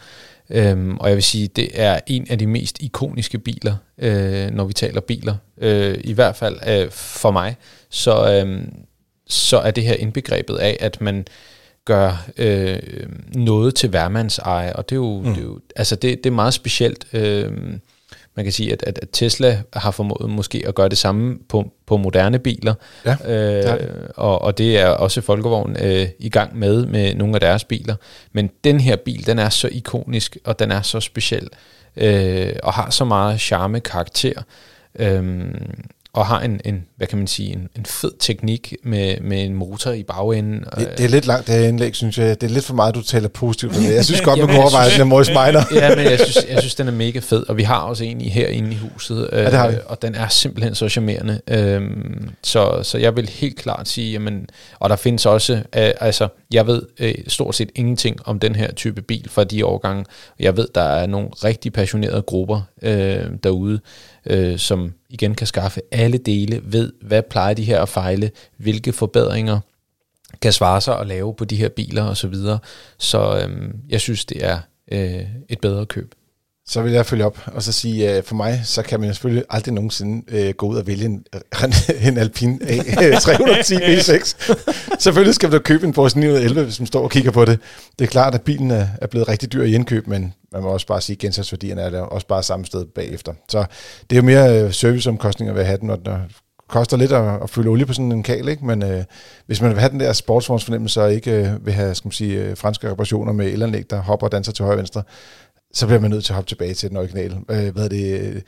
[0.49, 4.65] Øhm, og jeg vil sige, det er en af de mest ikoniske biler, øh, når
[4.65, 5.35] vi taler biler.
[5.57, 7.55] Øh, I hvert fald øh, for mig,
[7.89, 8.61] så, øh,
[9.27, 11.25] så er det her indbegrebet af, at man
[11.87, 12.79] gør øh,
[13.33, 15.33] noget til værmands eje, og det er jo, mm.
[15.33, 17.07] det, er jo altså det, det er meget specielt.
[17.13, 17.51] Øh,
[18.35, 21.71] man kan sige, at, at at Tesla har formået måske at gøre det samme på,
[21.85, 22.73] på moderne biler,
[23.05, 27.39] Ja, øh, og, og det er også Folkevogn øh, i gang med med nogle af
[27.39, 27.95] deres biler.
[28.31, 31.49] Men den her bil, den er så ikonisk, og den er så speciel,
[31.95, 34.41] øh, og har så meget charme karakter.
[34.99, 35.83] Øhm,
[36.17, 39.53] og har en, en, hvad kan man sige, en, en fed teknik med, med en
[39.53, 40.65] motor i bagenden.
[40.77, 42.41] Det, det er lidt langt, det her indlæg, synes jeg.
[42.41, 43.95] Det er lidt for meget, du taler positivt om det.
[43.95, 45.73] Jeg synes godt, man kunne overveje den Morris Minor.
[45.81, 48.21] ja, men jeg synes, jeg synes, den er mega fed, og vi har også en
[48.21, 49.75] i herinde i huset, øh, Ja, det har vi.
[49.85, 51.41] og den er simpelthen så charmerende.
[51.47, 54.47] Øhm, så, så jeg vil helt klart sige, jamen,
[54.79, 58.71] og der findes også, øh, altså, jeg ved øh, stort set ingenting om den her
[58.71, 60.05] type bil fra de årgange.
[60.39, 63.79] Jeg ved, der er nogle rigtig passionerede grupper øh, derude,
[64.29, 68.93] øh, som igen kan skaffe alle dele, ved, hvad plejer de her at fejle, hvilke
[68.93, 69.59] forbedringer
[70.41, 72.59] kan svare sig at lave på de her biler og så videre.
[72.97, 74.59] Så øhm, jeg synes, det er
[74.91, 76.15] øh, et bedre køb.
[76.69, 79.43] Så vil jeg følge op og så sige, at for mig, så kan man selvfølgelig
[79.49, 81.25] aldrig nogensinde øh, gå ud og vælge en,
[82.07, 84.55] en Alpine A310 V6.
[85.03, 87.59] selvfølgelig skal du købe en Porsche 911, hvis man står og kigger på det.
[87.99, 90.69] Det er klart, at bilen er, er blevet rigtig dyr i indkøb, men man må
[90.69, 93.33] også bare sige, at gensatsværdierne er der også bare samme sted bagefter.
[93.49, 93.65] Så
[94.09, 96.19] det er jo mere øh, serviceomkostninger ved at have den, og der
[96.67, 98.65] koster lidt at, at fylde olie på sådan en kal, ikke?
[98.65, 99.03] men øh,
[99.45, 102.43] hvis man vil have den der sportsvognsfornemmelse og ikke øh, vil have skal man sige,
[102.43, 105.03] øh, franske reparationer med elanlæg, der hopper og danser til højre og venstre,
[105.73, 107.37] så bliver man nødt til at hoppe tilbage til den originale.
[107.51, 108.19] Øh, hvad er det?
[108.19, 108.41] Øh.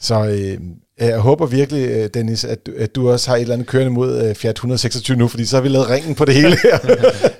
[0.00, 0.58] Så øh,
[0.98, 4.28] jeg håber virkelig, øh, Dennis, at, at du også har et eller andet kørende mod
[4.28, 6.78] øh, Fiat 126 nu, fordi så har vi lavet ringen på det hele her.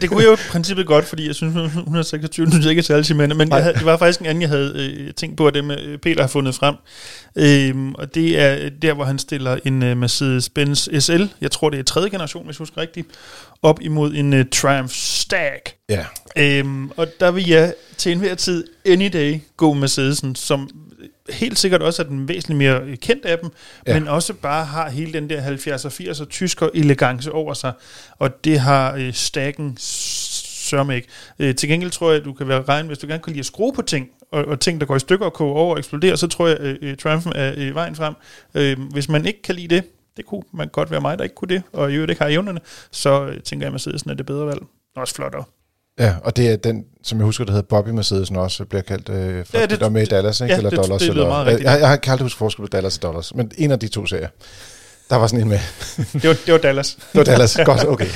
[0.00, 2.84] Det kunne jeg jo i princippet godt, fordi jeg synes, 126 synes jeg ikke er
[2.84, 5.46] særlig charmerende, men jeg havde, det var faktisk en anden, jeg havde øh, tænkt på,
[5.46, 6.74] at det med øh, Peter har fundet frem.
[7.38, 11.78] Øhm, og det er der, hvor han stiller en øh, Mercedes-Benz SL, jeg tror det
[11.78, 13.08] er tredje generation, hvis jeg husker rigtigt,
[13.62, 15.60] op imod en øh, Triumph Stag.
[15.88, 16.04] ja,
[16.36, 20.68] Øhm, og der vil jeg til enhver tid, any day, gå med Mercedesen, som
[21.30, 23.50] helt sikkert også er den væsentligt mere øh, kendt af dem,
[23.86, 23.98] Ja.
[23.98, 27.72] men også bare har hele den der 70'er og 80'er tysker elegance over sig,
[28.18, 31.08] og det har øh, Stacken sørme ikke.
[31.38, 33.40] Øh, til gengæld tror jeg, at du kan være regn, hvis du gerne kan lide
[33.40, 35.78] at skrue på ting, og, og ting, der går i stykker og koger over og
[35.78, 38.14] eksploderer, så tror jeg, at øh, Triumphen er øh, vejen frem.
[38.54, 39.84] Øh, hvis man ikke kan lide det,
[40.16, 42.28] det kunne man godt være mig, der ikke kunne det, og i øvrigt ikke har
[42.30, 42.60] evnerne,
[42.90, 44.60] så øh, tænker jeg, at Mercedesen er det bedre valg.
[44.96, 45.44] Også flottere.
[45.98, 49.08] Ja, og det er den, som jeg husker, der hedder Bobby Mercedesen også, bliver kaldt
[49.08, 50.52] øh, for Ja, det- det, det, der med i Dallas, ikke?
[50.52, 51.00] ja, eller det- dollars.
[51.00, 51.64] det lyder eller, meget rigtigt.
[51.70, 54.06] jeg, jeg, kan aldrig huske forskel på Dallas og dollars, men en af de to
[54.06, 54.28] serier,
[55.10, 55.58] der var sådan en med.
[56.22, 56.94] Det var, det var Dallas.
[56.94, 57.58] Det var Dallas.
[57.64, 58.06] Godt, okay.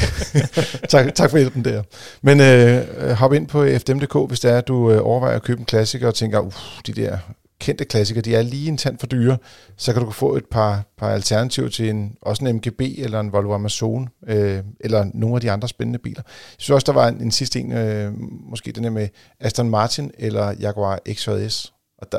[0.88, 1.82] tak, tak for hjælpen der.
[2.22, 5.66] Men øh, hop ind på fdm.dk, hvis det er, du øh, overvejer at købe en
[5.66, 6.56] klassiker og tænker, uff,
[6.86, 7.18] de der
[7.60, 9.38] kendte klassikere, de er lige en tand for dyre,
[9.76, 13.32] så kan du få et par, par alternativer til en, også en MGB eller en
[13.32, 16.22] Volvo Amazon, øh, eller nogle af de andre spændende biler.
[16.26, 18.12] Jeg synes også, der var en, en sidste en, øh,
[18.50, 19.08] måske den her med
[19.40, 21.72] Aston Martin eller Jaguar XJS.
[21.98, 22.18] Og der,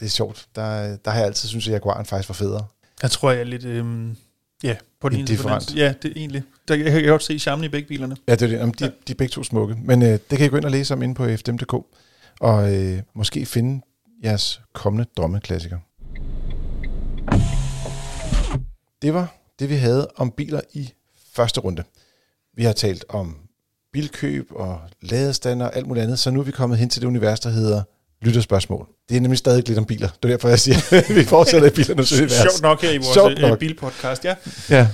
[0.00, 0.46] det er sjovt.
[0.56, 2.64] Der, der har jeg altid synes at Jaguaren faktisk var federe.
[3.02, 3.64] Jeg tror, jeg er lidt...
[3.64, 4.16] Øhm,
[4.62, 5.76] ja, på den ene på den.
[5.76, 6.42] Ja, det er egentlig.
[6.68, 8.16] Der, jeg kan godt se charmen i begge bilerne.
[8.28, 8.56] Ja, det er det.
[8.56, 8.90] Jamen, de, Ja.
[9.06, 9.76] de er begge to smukke.
[9.84, 11.74] Men øh, det kan I gå ind og læse om inde på fdm.dk,
[12.40, 13.82] og øh, måske finde
[14.24, 15.78] jeres kommende drømmeklassiker.
[19.02, 20.92] Det var det, vi havde om biler i
[21.32, 21.82] første runde.
[22.56, 23.36] Vi har talt om
[23.92, 27.06] bilkøb og ladestander og alt muligt andet, så nu er vi kommet hen til det
[27.08, 27.82] univers, der hedder
[28.22, 28.88] lytterspørgsmål.
[29.08, 30.08] Det er nemlig stadig lidt om biler.
[30.08, 32.32] Det er derfor, jeg siger, at vi fortsætter i bilernes univers.
[32.32, 33.58] Sjovt nok her i vores øh, nok.
[33.58, 34.34] bilpodcast, ja.
[34.70, 34.88] Ja.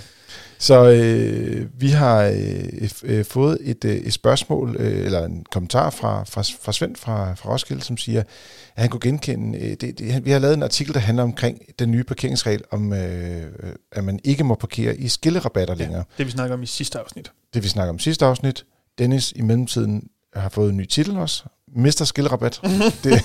[0.59, 5.91] Så øh, vi har øh, øh, fået et, øh, et spørgsmål, øh, eller en kommentar
[5.91, 9.99] fra, fra, fra Svend fra, fra Roskilde, som siger, at han kunne genkende, øh, det,
[9.99, 13.73] det, vi har lavet en artikel, der handler omkring den nye parkeringsregel, om øh, øh,
[13.93, 16.05] at man ikke må parkere i skillerabatter længere.
[16.19, 17.33] Det vi snakker om i sidste afsnit.
[17.55, 18.65] Det vi snakker om sidste afsnit.
[18.99, 21.45] Dennis i mellemtiden har fået en ny titel også.
[21.77, 22.61] Mister skillerabat.
[23.05, 23.23] det,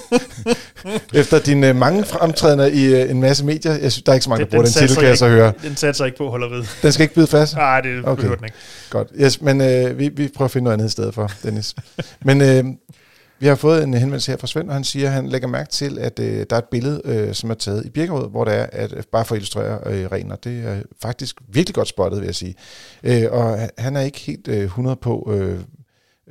[1.13, 4.23] efter dine øh, mange fremtrædender i øh, en masse medier, jeg synes, der er ikke
[4.23, 5.53] så mange, der bruger den, satser titel, kan jeg så høre.
[5.63, 6.63] Den satser ikke på at holde ved.
[6.81, 7.55] Den skal ikke bide fast.
[7.55, 8.15] Nej, det Okay.
[8.15, 8.57] behøver den ikke.
[8.89, 9.07] Godt.
[9.21, 11.75] Yes, men øh, vi, vi prøver at finde noget andet i stedet for, Dennis.
[12.25, 12.63] men øh,
[13.39, 15.69] vi har fået en henvendelse her fra Svend, og han siger, at han lægger mærke
[15.69, 18.51] til, at øh, der er et billede, øh, som er taget i Birkerød, hvor der
[18.51, 22.19] er, at, øh, bare for at illustrere øh, regler, det er faktisk virkelig godt spottet,
[22.21, 22.55] vil jeg sige.
[23.03, 25.59] Øh, og han- han er ikke helt øh, 100 på, øh,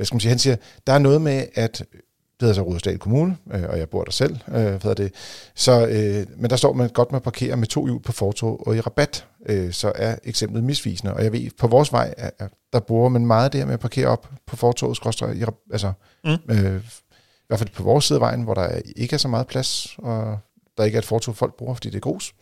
[0.00, 2.98] hvad skal man sige, han siger, der er noget med, at det hedder så Rudersdal
[2.98, 5.12] Kommune, øh, og jeg bor der selv, øh, hvad hedder det.
[5.54, 8.76] Så, øh, men der står, man godt må parkere med to hjul på fortov og
[8.76, 11.14] i rabat, øh, så er eksemplet misvisende.
[11.14, 13.74] Og jeg ved, på vores vej, er, er- der bruger man meget det her med
[13.74, 14.56] at parkere op på
[14.94, 15.92] skråstreg, i, altså,
[16.24, 16.30] Mm.
[16.50, 19.46] øh, i hvert fald på vores side af vejen, hvor der ikke er så meget
[19.46, 20.38] plads, og
[20.78, 22.34] der ikke er et fortov, folk bruger, fordi det er grus.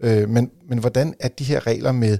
[0.00, 2.18] Øh, men, men hvordan er de her regler med,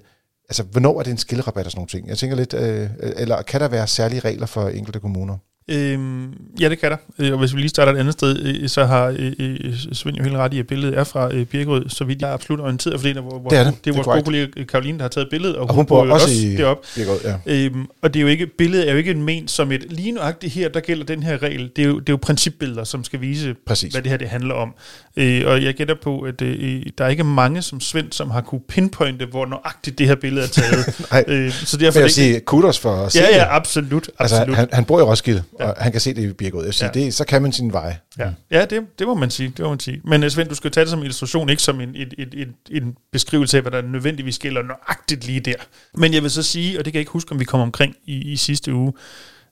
[0.48, 2.08] altså hvornår er det en skillerabat og sådan nogle ting?
[2.08, 5.38] Jeg tænker lidt, øh, øh eller kan der være særlige regler for enkelte kommuner?
[5.68, 6.96] Øhm, ja, det kan der.
[7.18, 9.56] Øh, og hvis vi lige starter et andet sted, øh, så har øh, øh,
[9.92, 12.34] Svend jo helt ret i, at billedet er fra øh, Birkerød, så vidt jeg er
[12.34, 13.84] absolut orienteret, fordi det er, hvor, Det er det.
[13.84, 16.12] det er vores gode kollega Karoline, der har taget billedet, og, Og hun bor jo
[16.12, 16.88] også i deroppe.
[16.94, 17.34] Birkerød, ja.
[17.46, 20.52] Øhm, og det er jo ikke, billedet er jo ikke ment som et lige nøjagtigt
[20.52, 21.70] her, der gælder den her regel.
[21.76, 23.92] Det er jo, det er jo principbilleder, som skal vise, Præcis.
[23.92, 24.74] hvad det her det handler om.
[25.16, 28.40] Øh, og jeg gætter på, at øh, der er ikke mange som Svend, som har
[28.40, 31.00] kunne pinpointe, hvor nøjagtigt det her billede er taget.
[31.12, 33.56] Nej, øh, så Men derfor jeg er vil sige kudos for at se Ja, ja,
[33.56, 34.08] absolut.
[34.18, 34.48] absolut.
[34.48, 35.68] Altså, han, han bor i Roskilde, Ja.
[35.68, 37.00] og han kan se det i vil sige, Ja.
[37.00, 37.96] det, så kan man sin vej.
[38.18, 39.48] Ja, ja det, det må man sige.
[39.56, 40.00] Det må man sige.
[40.04, 42.52] Men uh, Svend, du skal tage det som illustration, ikke som en, et, et, et,
[42.70, 45.54] en beskrivelse af, hvad der nødvendigvis gælder nøjagtigt lige der.
[45.94, 47.96] Men jeg vil så sige, og det kan jeg ikke huske, om vi kom omkring
[48.04, 48.92] i, i sidste uge,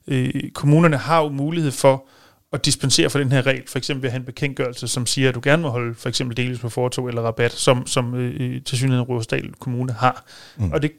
[0.07, 2.05] øh, kommunerne har jo mulighed for
[2.53, 5.29] at dispensere fra den her regel, for eksempel ved at have en bekendtgørelse, som siger,
[5.29, 8.61] at du gerne må holde for eksempel deles på fortog eller rabat, som, som øh,
[8.61, 10.25] til synligheden Rådesdal Kommune har.
[10.57, 10.71] Mm.
[10.71, 10.91] Og det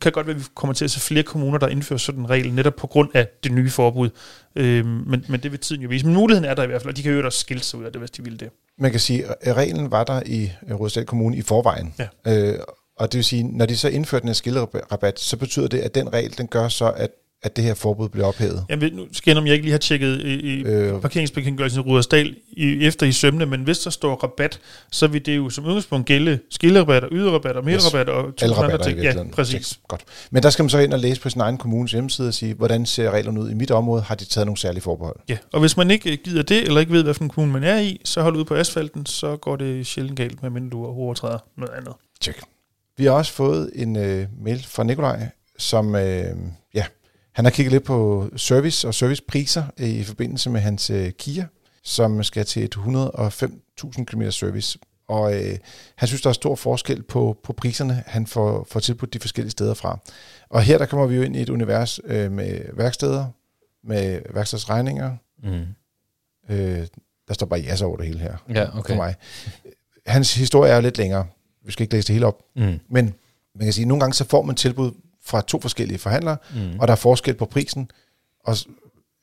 [0.00, 2.30] kan godt være, at vi kommer til at se flere kommuner, der indfører sådan en
[2.30, 4.10] regel, netop på grund af det nye forbud.
[4.56, 6.06] Øh, men, men det vil tiden jo vise.
[6.06, 7.84] Men muligheden er der i hvert fald, og de kan jo også skille sig ud
[7.84, 8.48] af det, hvis de vil det.
[8.78, 11.94] Man kan sige, at reglen var der i øh, Rådstad Kommune i forvejen.
[11.98, 12.08] Ja.
[12.26, 12.58] Øh,
[12.96, 15.94] og det vil sige, når de så indførte den her skillerabat, så betyder det, at
[15.94, 17.10] den regel, den gør så, at,
[17.42, 18.64] at det her forbud bliver ophævet.
[18.78, 21.00] Ved, nu skal jeg, om jeg ikke lige har tjekket i, i Øh.
[21.00, 25.36] parkeringsbekendtgørelsen i Rudersdal i, efter i sømne, men hvis der står rabat, så vil det
[25.36, 28.98] jo som udgangspunkt gælde skillerabat og yderrabat og midterrabat og tusind andre ting.
[28.98, 29.66] Ja, præcis.
[29.66, 29.80] Check.
[29.88, 30.04] Godt.
[30.30, 32.54] Men der skal man så ind og læse på sin egen kommunes hjemmeside og sige,
[32.54, 34.02] hvordan ser reglerne ud i mit område?
[34.02, 35.16] Har de taget nogle særlige forbehold?
[35.28, 38.00] Ja, og hvis man ikke gider det, eller ikke ved, hvilken kommune man er i,
[38.04, 41.92] så hold ud på asfalten, så går det sjældent galt, medmindre du overtræder noget andet.
[42.22, 42.40] Check.
[42.96, 45.28] Vi har også fået en øh, mail fra Nikolaj,
[45.58, 46.24] som øh,
[47.32, 51.46] han har kigget lidt på service og servicepriser i forbindelse med hans øh, Kia,
[51.82, 54.78] som skal til et 105.000 km service.
[55.08, 55.58] Og øh,
[55.96, 59.50] han synes, der er stor forskel på, på priserne, han får, får tilbudt de forskellige
[59.50, 59.98] steder fra.
[60.48, 63.26] Og her der kommer vi jo ind i et univers øh, med værksteder,
[63.84, 65.16] med værkstedsregninger.
[65.42, 65.66] Mm.
[66.48, 66.86] Øh,
[67.28, 68.96] der står bare yes over det hele her Ja, for okay.
[68.96, 69.14] mig.
[70.06, 71.26] Hans historie er lidt længere.
[71.64, 72.42] Vi skal ikke læse det hele op.
[72.56, 72.80] Mm.
[72.88, 73.14] Men
[73.54, 74.92] man kan sige, at nogle gange så får man tilbud
[75.26, 76.78] fra to forskellige forhandlere, Mm.
[76.80, 77.90] og der er forskel på prisen.
[78.44, 78.56] Og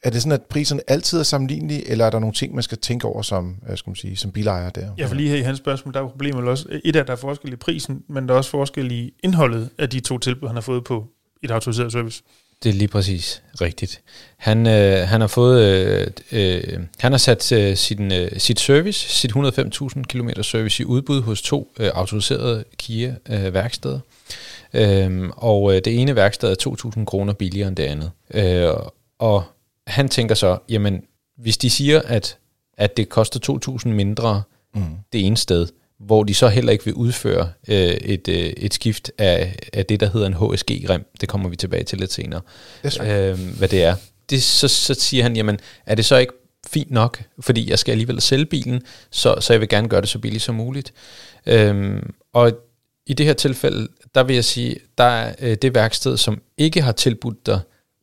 [0.04, 2.78] er det sådan, at priserne altid er sammenlignelige, eller er der nogle ting, man skal
[2.78, 4.88] tænke over som, skal man sige, som bilejer der?
[4.98, 7.14] Ja, for lige her i hans spørgsmål, der er problemet også, et af, at der
[7.14, 10.48] er forskel i prisen, men der er også forskel i indholdet af de to tilbud,
[10.48, 11.08] han har fået på
[11.44, 12.24] et autoriseret service.
[12.64, 14.02] Det er lige præcis rigtigt.
[14.38, 19.10] Han, øh, han har fået, øh, øh, han har sat øh, sin, øh, sit service,
[19.10, 24.00] sit 105.000 km service i udbud hos to øh, autoriserede Kia øh, værksteder.
[24.74, 28.12] Øhm, og øh, det ene værksted er 2.000 kroner billigere end det andet.
[28.34, 28.70] Øh,
[29.20, 29.44] og
[29.88, 31.04] han tænker så, jamen
[31.38, 32.38] hvis de siger, at,
[32.78, 34.42] at det koster 2.000 mindre
[34.76, 34.82] Mm.
[35.14, 35.68] det ene sted,
[36.00, 40.00] hvor de så heller ikke vil udføre øh, et, øh, et skift af, af det,
[40.00, 41.06] der hedder en HSG-rem.
[41.22, 42.42] Det kommer vi tilbage til lidt senere,
[42.86, 43.96] Yes, øh, hvad det er.
[44.30, 46.34] Det, så, så siger han, jamen, er det så ikke
[46.68, 50.10] fint nok, fordi jeg skal alligevel sælge bilen, så, så jeg vil gerne gøre det
[50.10, 50.94] så billigt som muligt.
[51.46, 52.52] Øhm, og
[53.08, 56.82] i det her tilfælde, der vil jeg sige, der er øh, det værksted, som ikke
[56.82, 57.60] har tilbudt dig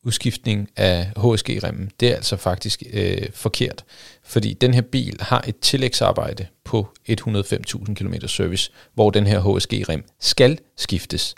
[0.07, 3.85] udskiftning af HSG-remmen, det er altså faktisk øh, forkert.
[4.25, 10.05] Fordi den her bil har et tillægsarbejde på 105.000 km service, hvor den her HSG-rem
[10.21, 11.35] skal skiftes.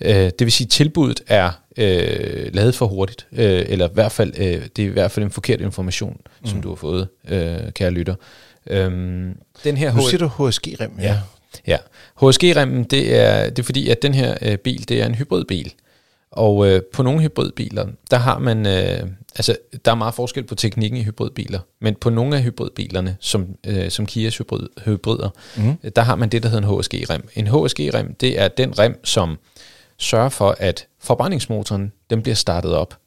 [0.00, 4.12] Øh, det vil sige, at tilbuddet er øh, lavet for hurtigt, øh, eller i hvert
[4.12, 6.46] fald, øh, det er i hvert fald en forkert information, mm.
[6.46, 8.14] som du har fået, øh, kære lytter.
[8.66, 11.04] Øhm, den her Nu siger du HSG-rem, ja.
[11.04, 11.18] Ja.
[11.66, 11.76] Ja,
[12.22, 15.72] HSG-remmen, det er, det er fordi, at den her øh, bil, det er en hybridbil.
[16.30, 20.54] Og øh, på nogle hybridbiler, der har man, øh, altså der er meget forskel på
[20.54, 25.90] teknikken i hybridbiler, men på nogle af hybridbilerne, som, øh, som Kias hybrid, hybrider, mm.
[25.90, 27.28] der har man det, der hedder en HSG-rem.
[27.34, 29.38] En HSG-rem, det er den rem, som
[29.98, 32.98] sørger for, at forbrændingsmotoren, den bliver startet op.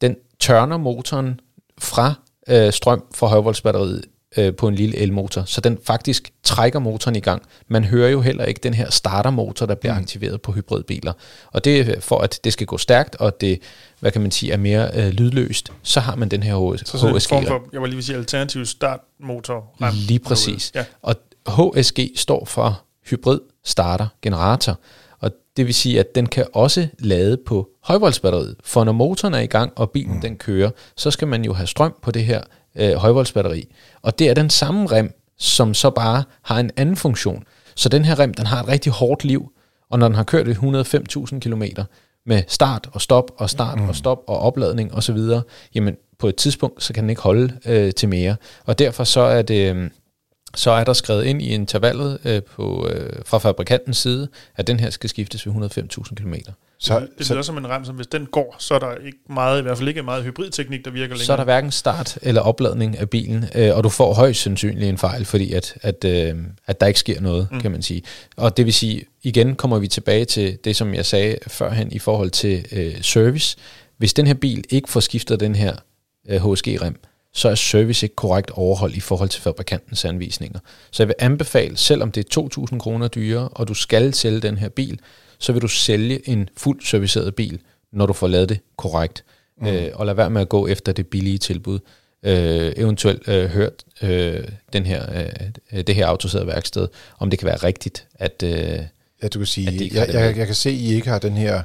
[0.00, 1.40] Den tørner motoren
[1.78, 2.14] fra
[2.48, 4.04] øh, strøm fra højvoltsbatteriet
[4.36, 7.42] øh, på en lille elmotor, så den faktisk trækker motoren i gang.
[7.68, 10.00] Man hører jo heller ikke den her startermotor, der bliver mm.
[10.00, 11.12] aktiveret på hybridbiler.
[11.52, 13.58] Og det er for, at det skal gå stærkt, og det,
[14.00, 17.08] hvad kan man sige, er mere øh, lydløst, så har man den her HS, Så
[17.08, 17.28] en HSG.
[17.28, 19.74] form for, jeg var lige vil sige, alternativ startmotor.
[19.82, 20.72] rem Lige præcis.
[20.74, 20.84] Ja.
[21.02, 21.14] Og
[21.48, 24.78] HSG står for hybrid starter generator.
[25.20, 28.56] Og det vil sige, at den kan også lade på højvoltsbatteriet.
[28.64, 30.20] For når motoren er i gang, og bilen mm.
[30.20, 32.40] den kører, så skal man jo have strøm på det her
[32.78, 33.68] øh, højvoltsbatteri.
[34.02, 37.44] Og det er den samme rem, som så bare har en anden funktion.
[37.74, 39.52] Så den her rem, den har et rigtig hårdt liv,
[39.90, 41.62] og når den har kørt et 105.000 km
[42.26, 43.88] med start og stop og start mm.
[43.88, 45.18] og stop og opladning osv.,
[45.74, 48.36] jamen på et tidspunkt, så kan den ikke holde øh, til mere.
[48.64, 49.74] Og derfor så er det...
[49.76, 49.90] Øh,
[50.54, 54.80] så er der skrevet ind i intervallet øh, på, øh, fra fabrikantens side, at den
[54.80, 56.34] her skal skiftes ved 105.000 km.
[56.78, 59.58] Så, det, lyder som en rem, som hvis den går, så er der ikke meget,
[59.58, 61.26] i hvert fald ikke meget hybridteknik, der virker længere.
[61.26, 64.88] Så er der hverken start eller opladning af bilen, øh, og du får højst sandsynligt
[64.88, 66.34] en fejl, fordi at, at, øh,
[66.66, 67.60] at der ikke sker noget, mm.
[67.60, 68.02] kan man sige.
[68.36, 71.98] Og det vil sige, igen kommer vi tilbage til det, som jeg sagde førhen i
[71.98, 73.56] forhold til øh, service.
[73.98, 75.76] Hvis den her bil ikke får skiftet den her
[76.28, 77.00] øh, HSG-rem,
[77.32, 80.58] så er service ikke korrekt overholdt i forhold til fabrikantens anvisninger.
[80.90, 82.40] Så jeg vil anbefale, selvom det er
[82.72, 85.00] 2.000 kroner dyrere, og du skal sælge den her bil,
[85.38, 87.60] så vil du sælge en fuldt serviceret bil,
[87.92, 89.24] når du får lavet det korrekt.
[89.60, 89.66] Mm.
[89.66, 91.78] Øh, og lad være med at gå efter det billige tilbud.
[92.22, 95.24] Øh, eventuelt øh, hørt øh, den her,
[95.72, 98.50] øh, det her autoriseret værksted, om det kan være rigtigt, at, øh,
[99.22, 101.32] ja, du kan sige, at jeg, jeg, jeg kan se, at I ikke har den
[101.32, 101.62] her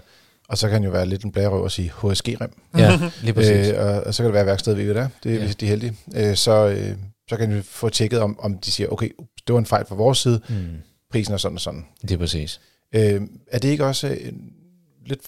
[0.52, 2.54] og så kan han jo være lidt en blærerøv og sige HSG-rem.
[2.78, 3.68] Ja, lige præcis.
[3.68, 5.10] Øh, og, og så kan det være værksted, vi ved det.
[5.24, 5.46] Det er, ja.
[5.46, 5.98] hvis de er heldige.
[6.16, 6.96] Øh, så, øh,
[7.30, 9.10] så kan vi få tjekket, om, om de siger, okay,
[9.48, 10.42] det var en fejl fra vores side.
[10.50, 10.56] Mm.
[11.12, 11.86] Prisen er sådan og sådan.
[12.02, 12.60] Det er præcis.
[12.96, 14.32] Øh, er det ikke også øh,
[15.06, 15.22] lidt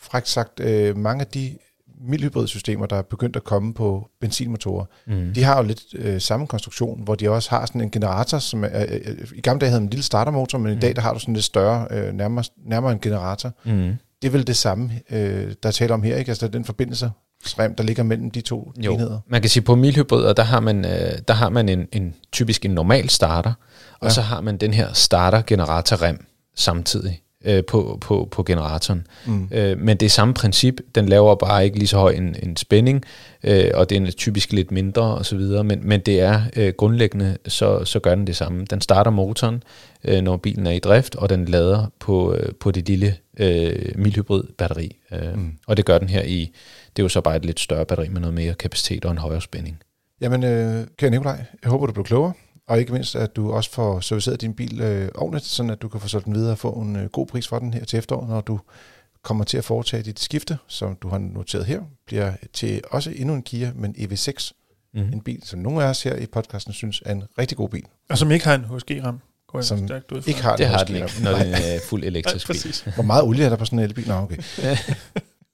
[0.00, 1.58] frækt sagt, øh, mange af de
[2.00, 5.34] mildhybridsystemer, der er begyndt at komme på benzinmotorer, mm.
[5.34, 8.64] de har jo lidt øh, samme konstruktion, hvor de også har sådan en generator, som
[8.64, 10.78] er, øh, i gamle dage havde en lille startermotor, men mm.
[10.78, 13.52] i dag der har du sådan lidt større, øh, nærmere, nærmere en generator.
[13.64, 13.94] Mm.
[14.22, 16.30] Det er vel det samme, øh, der taler om her, ikke?
[16.30, 17.10] Altså den forbindelse,
[17.44, 19.20] rem, der ligger mellem de to jo, enheder.
[19.28, 22.64] man kan sige, på milhybrider, der har man, øh, der har man en, en typisk
[22.64, 23.52] en normal starter,
[24.00, 24.10] og ja.
[24.10, 26.26] så har man den her starter-generator-rem
[26.58, 29.06] samtidig øh, på, på, på generatoren.
[29.26, 29.48] Mm.
[29.52, 32.56] Øh, men det er samme princip, den laver bare ikke lige så høj en, en
[32.56, 33.04] spænding,
[33.44, 37.84] øh, og den er typisk lidt mindre osv., men, men det er øh, grundlæggende, så,
[37.84, 38.64] så gør den det samme.
[38.64, 39.62] Den starter motoren,
[40.04, 43.92] øh, når bilen er i drift, og den lader på, øh, på det lille øh,
[43.96, 44.96] mildhybrid batteri.
[45.12, 45.52] Øh, mm.
[45.66, 46.52] Og det gør den her i,
[46.96, 49.18] det er jo så bare et lidt større batteri med noget mere kapacitet og en
[49.18, 49.78] højere spænding.
[50.20, 52.32] Jamen, øh, kære Nikolaj, jeg håber, du bliver klogere.
[52.68, 55.88] Og ikke mindst, at du også får serviceret din bil øh, ordentligt, sådan at du
[55.88, 57.98] kan få solgt den videre og få en øh, god pris for den her til
[57.98, 58.60] efteråret, når du
[59.22, 63.34] kommer til at foretage dit skifte, som du har noteret her, bliver til også endnu
[63.34, 64.50] en Kia, men EV6.
[64.94, 65.00] Mm.
[65.00, 67.84] En bil, som nogle af os her i podcasten synes er en rigtig god bil.
[68.10, 69.20] Og som ikke har en HSG-ram.
[69.60, 72.92] Som stærkt ud ikke har det har den ikke, når det er fuld elektrisk bil.
[72.94, 74.08] Hvor meget olie er der på sådan en elbil?
[74.08, 74.36] Nå, okay.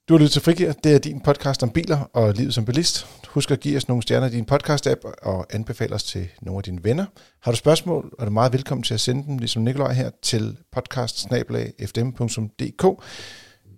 [0.09, 0.71] Du har lyttet til Frigir.
[0.71, 3.07] Det er din podcast om biler og livet som bilist.
[3.35, 6.63] Husk at give os nogle stjerner i din podcast-app og anbefale os til nogle af
[6.63, 7.05] dine venner.
[7.41, 10.57] Har du spørgsmål, er du meget velkommen til at sende dem, ligesom Nikolaj her, til
[10.71, 11.27] podcast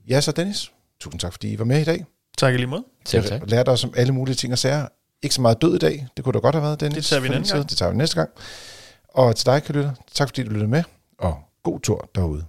[0.10, 2.06] Ja, så Dennis, tusind tak, fordi I var med i dag.
[2.38, 2.84] Tak lige måde.
[3.06, 3.42] Selv tak.
[3.42, 4.88] Jeg lærte os om alle mulige ting og sager.
[5.24, 6.08] Ikke så meget død i dag.
[6.18, 6.96] Det kunne da godt have været, Dennis.
[6.98, 7.70] Det tager vi næste gang.
[7.70, 8.30] Det tager vi næste gang.
[9.10, 9.92] Og til dig, kan lytte.
[10.14, 10.84] Tak fordi du lyttede med,
[11.20, 12.46] og god tur derude.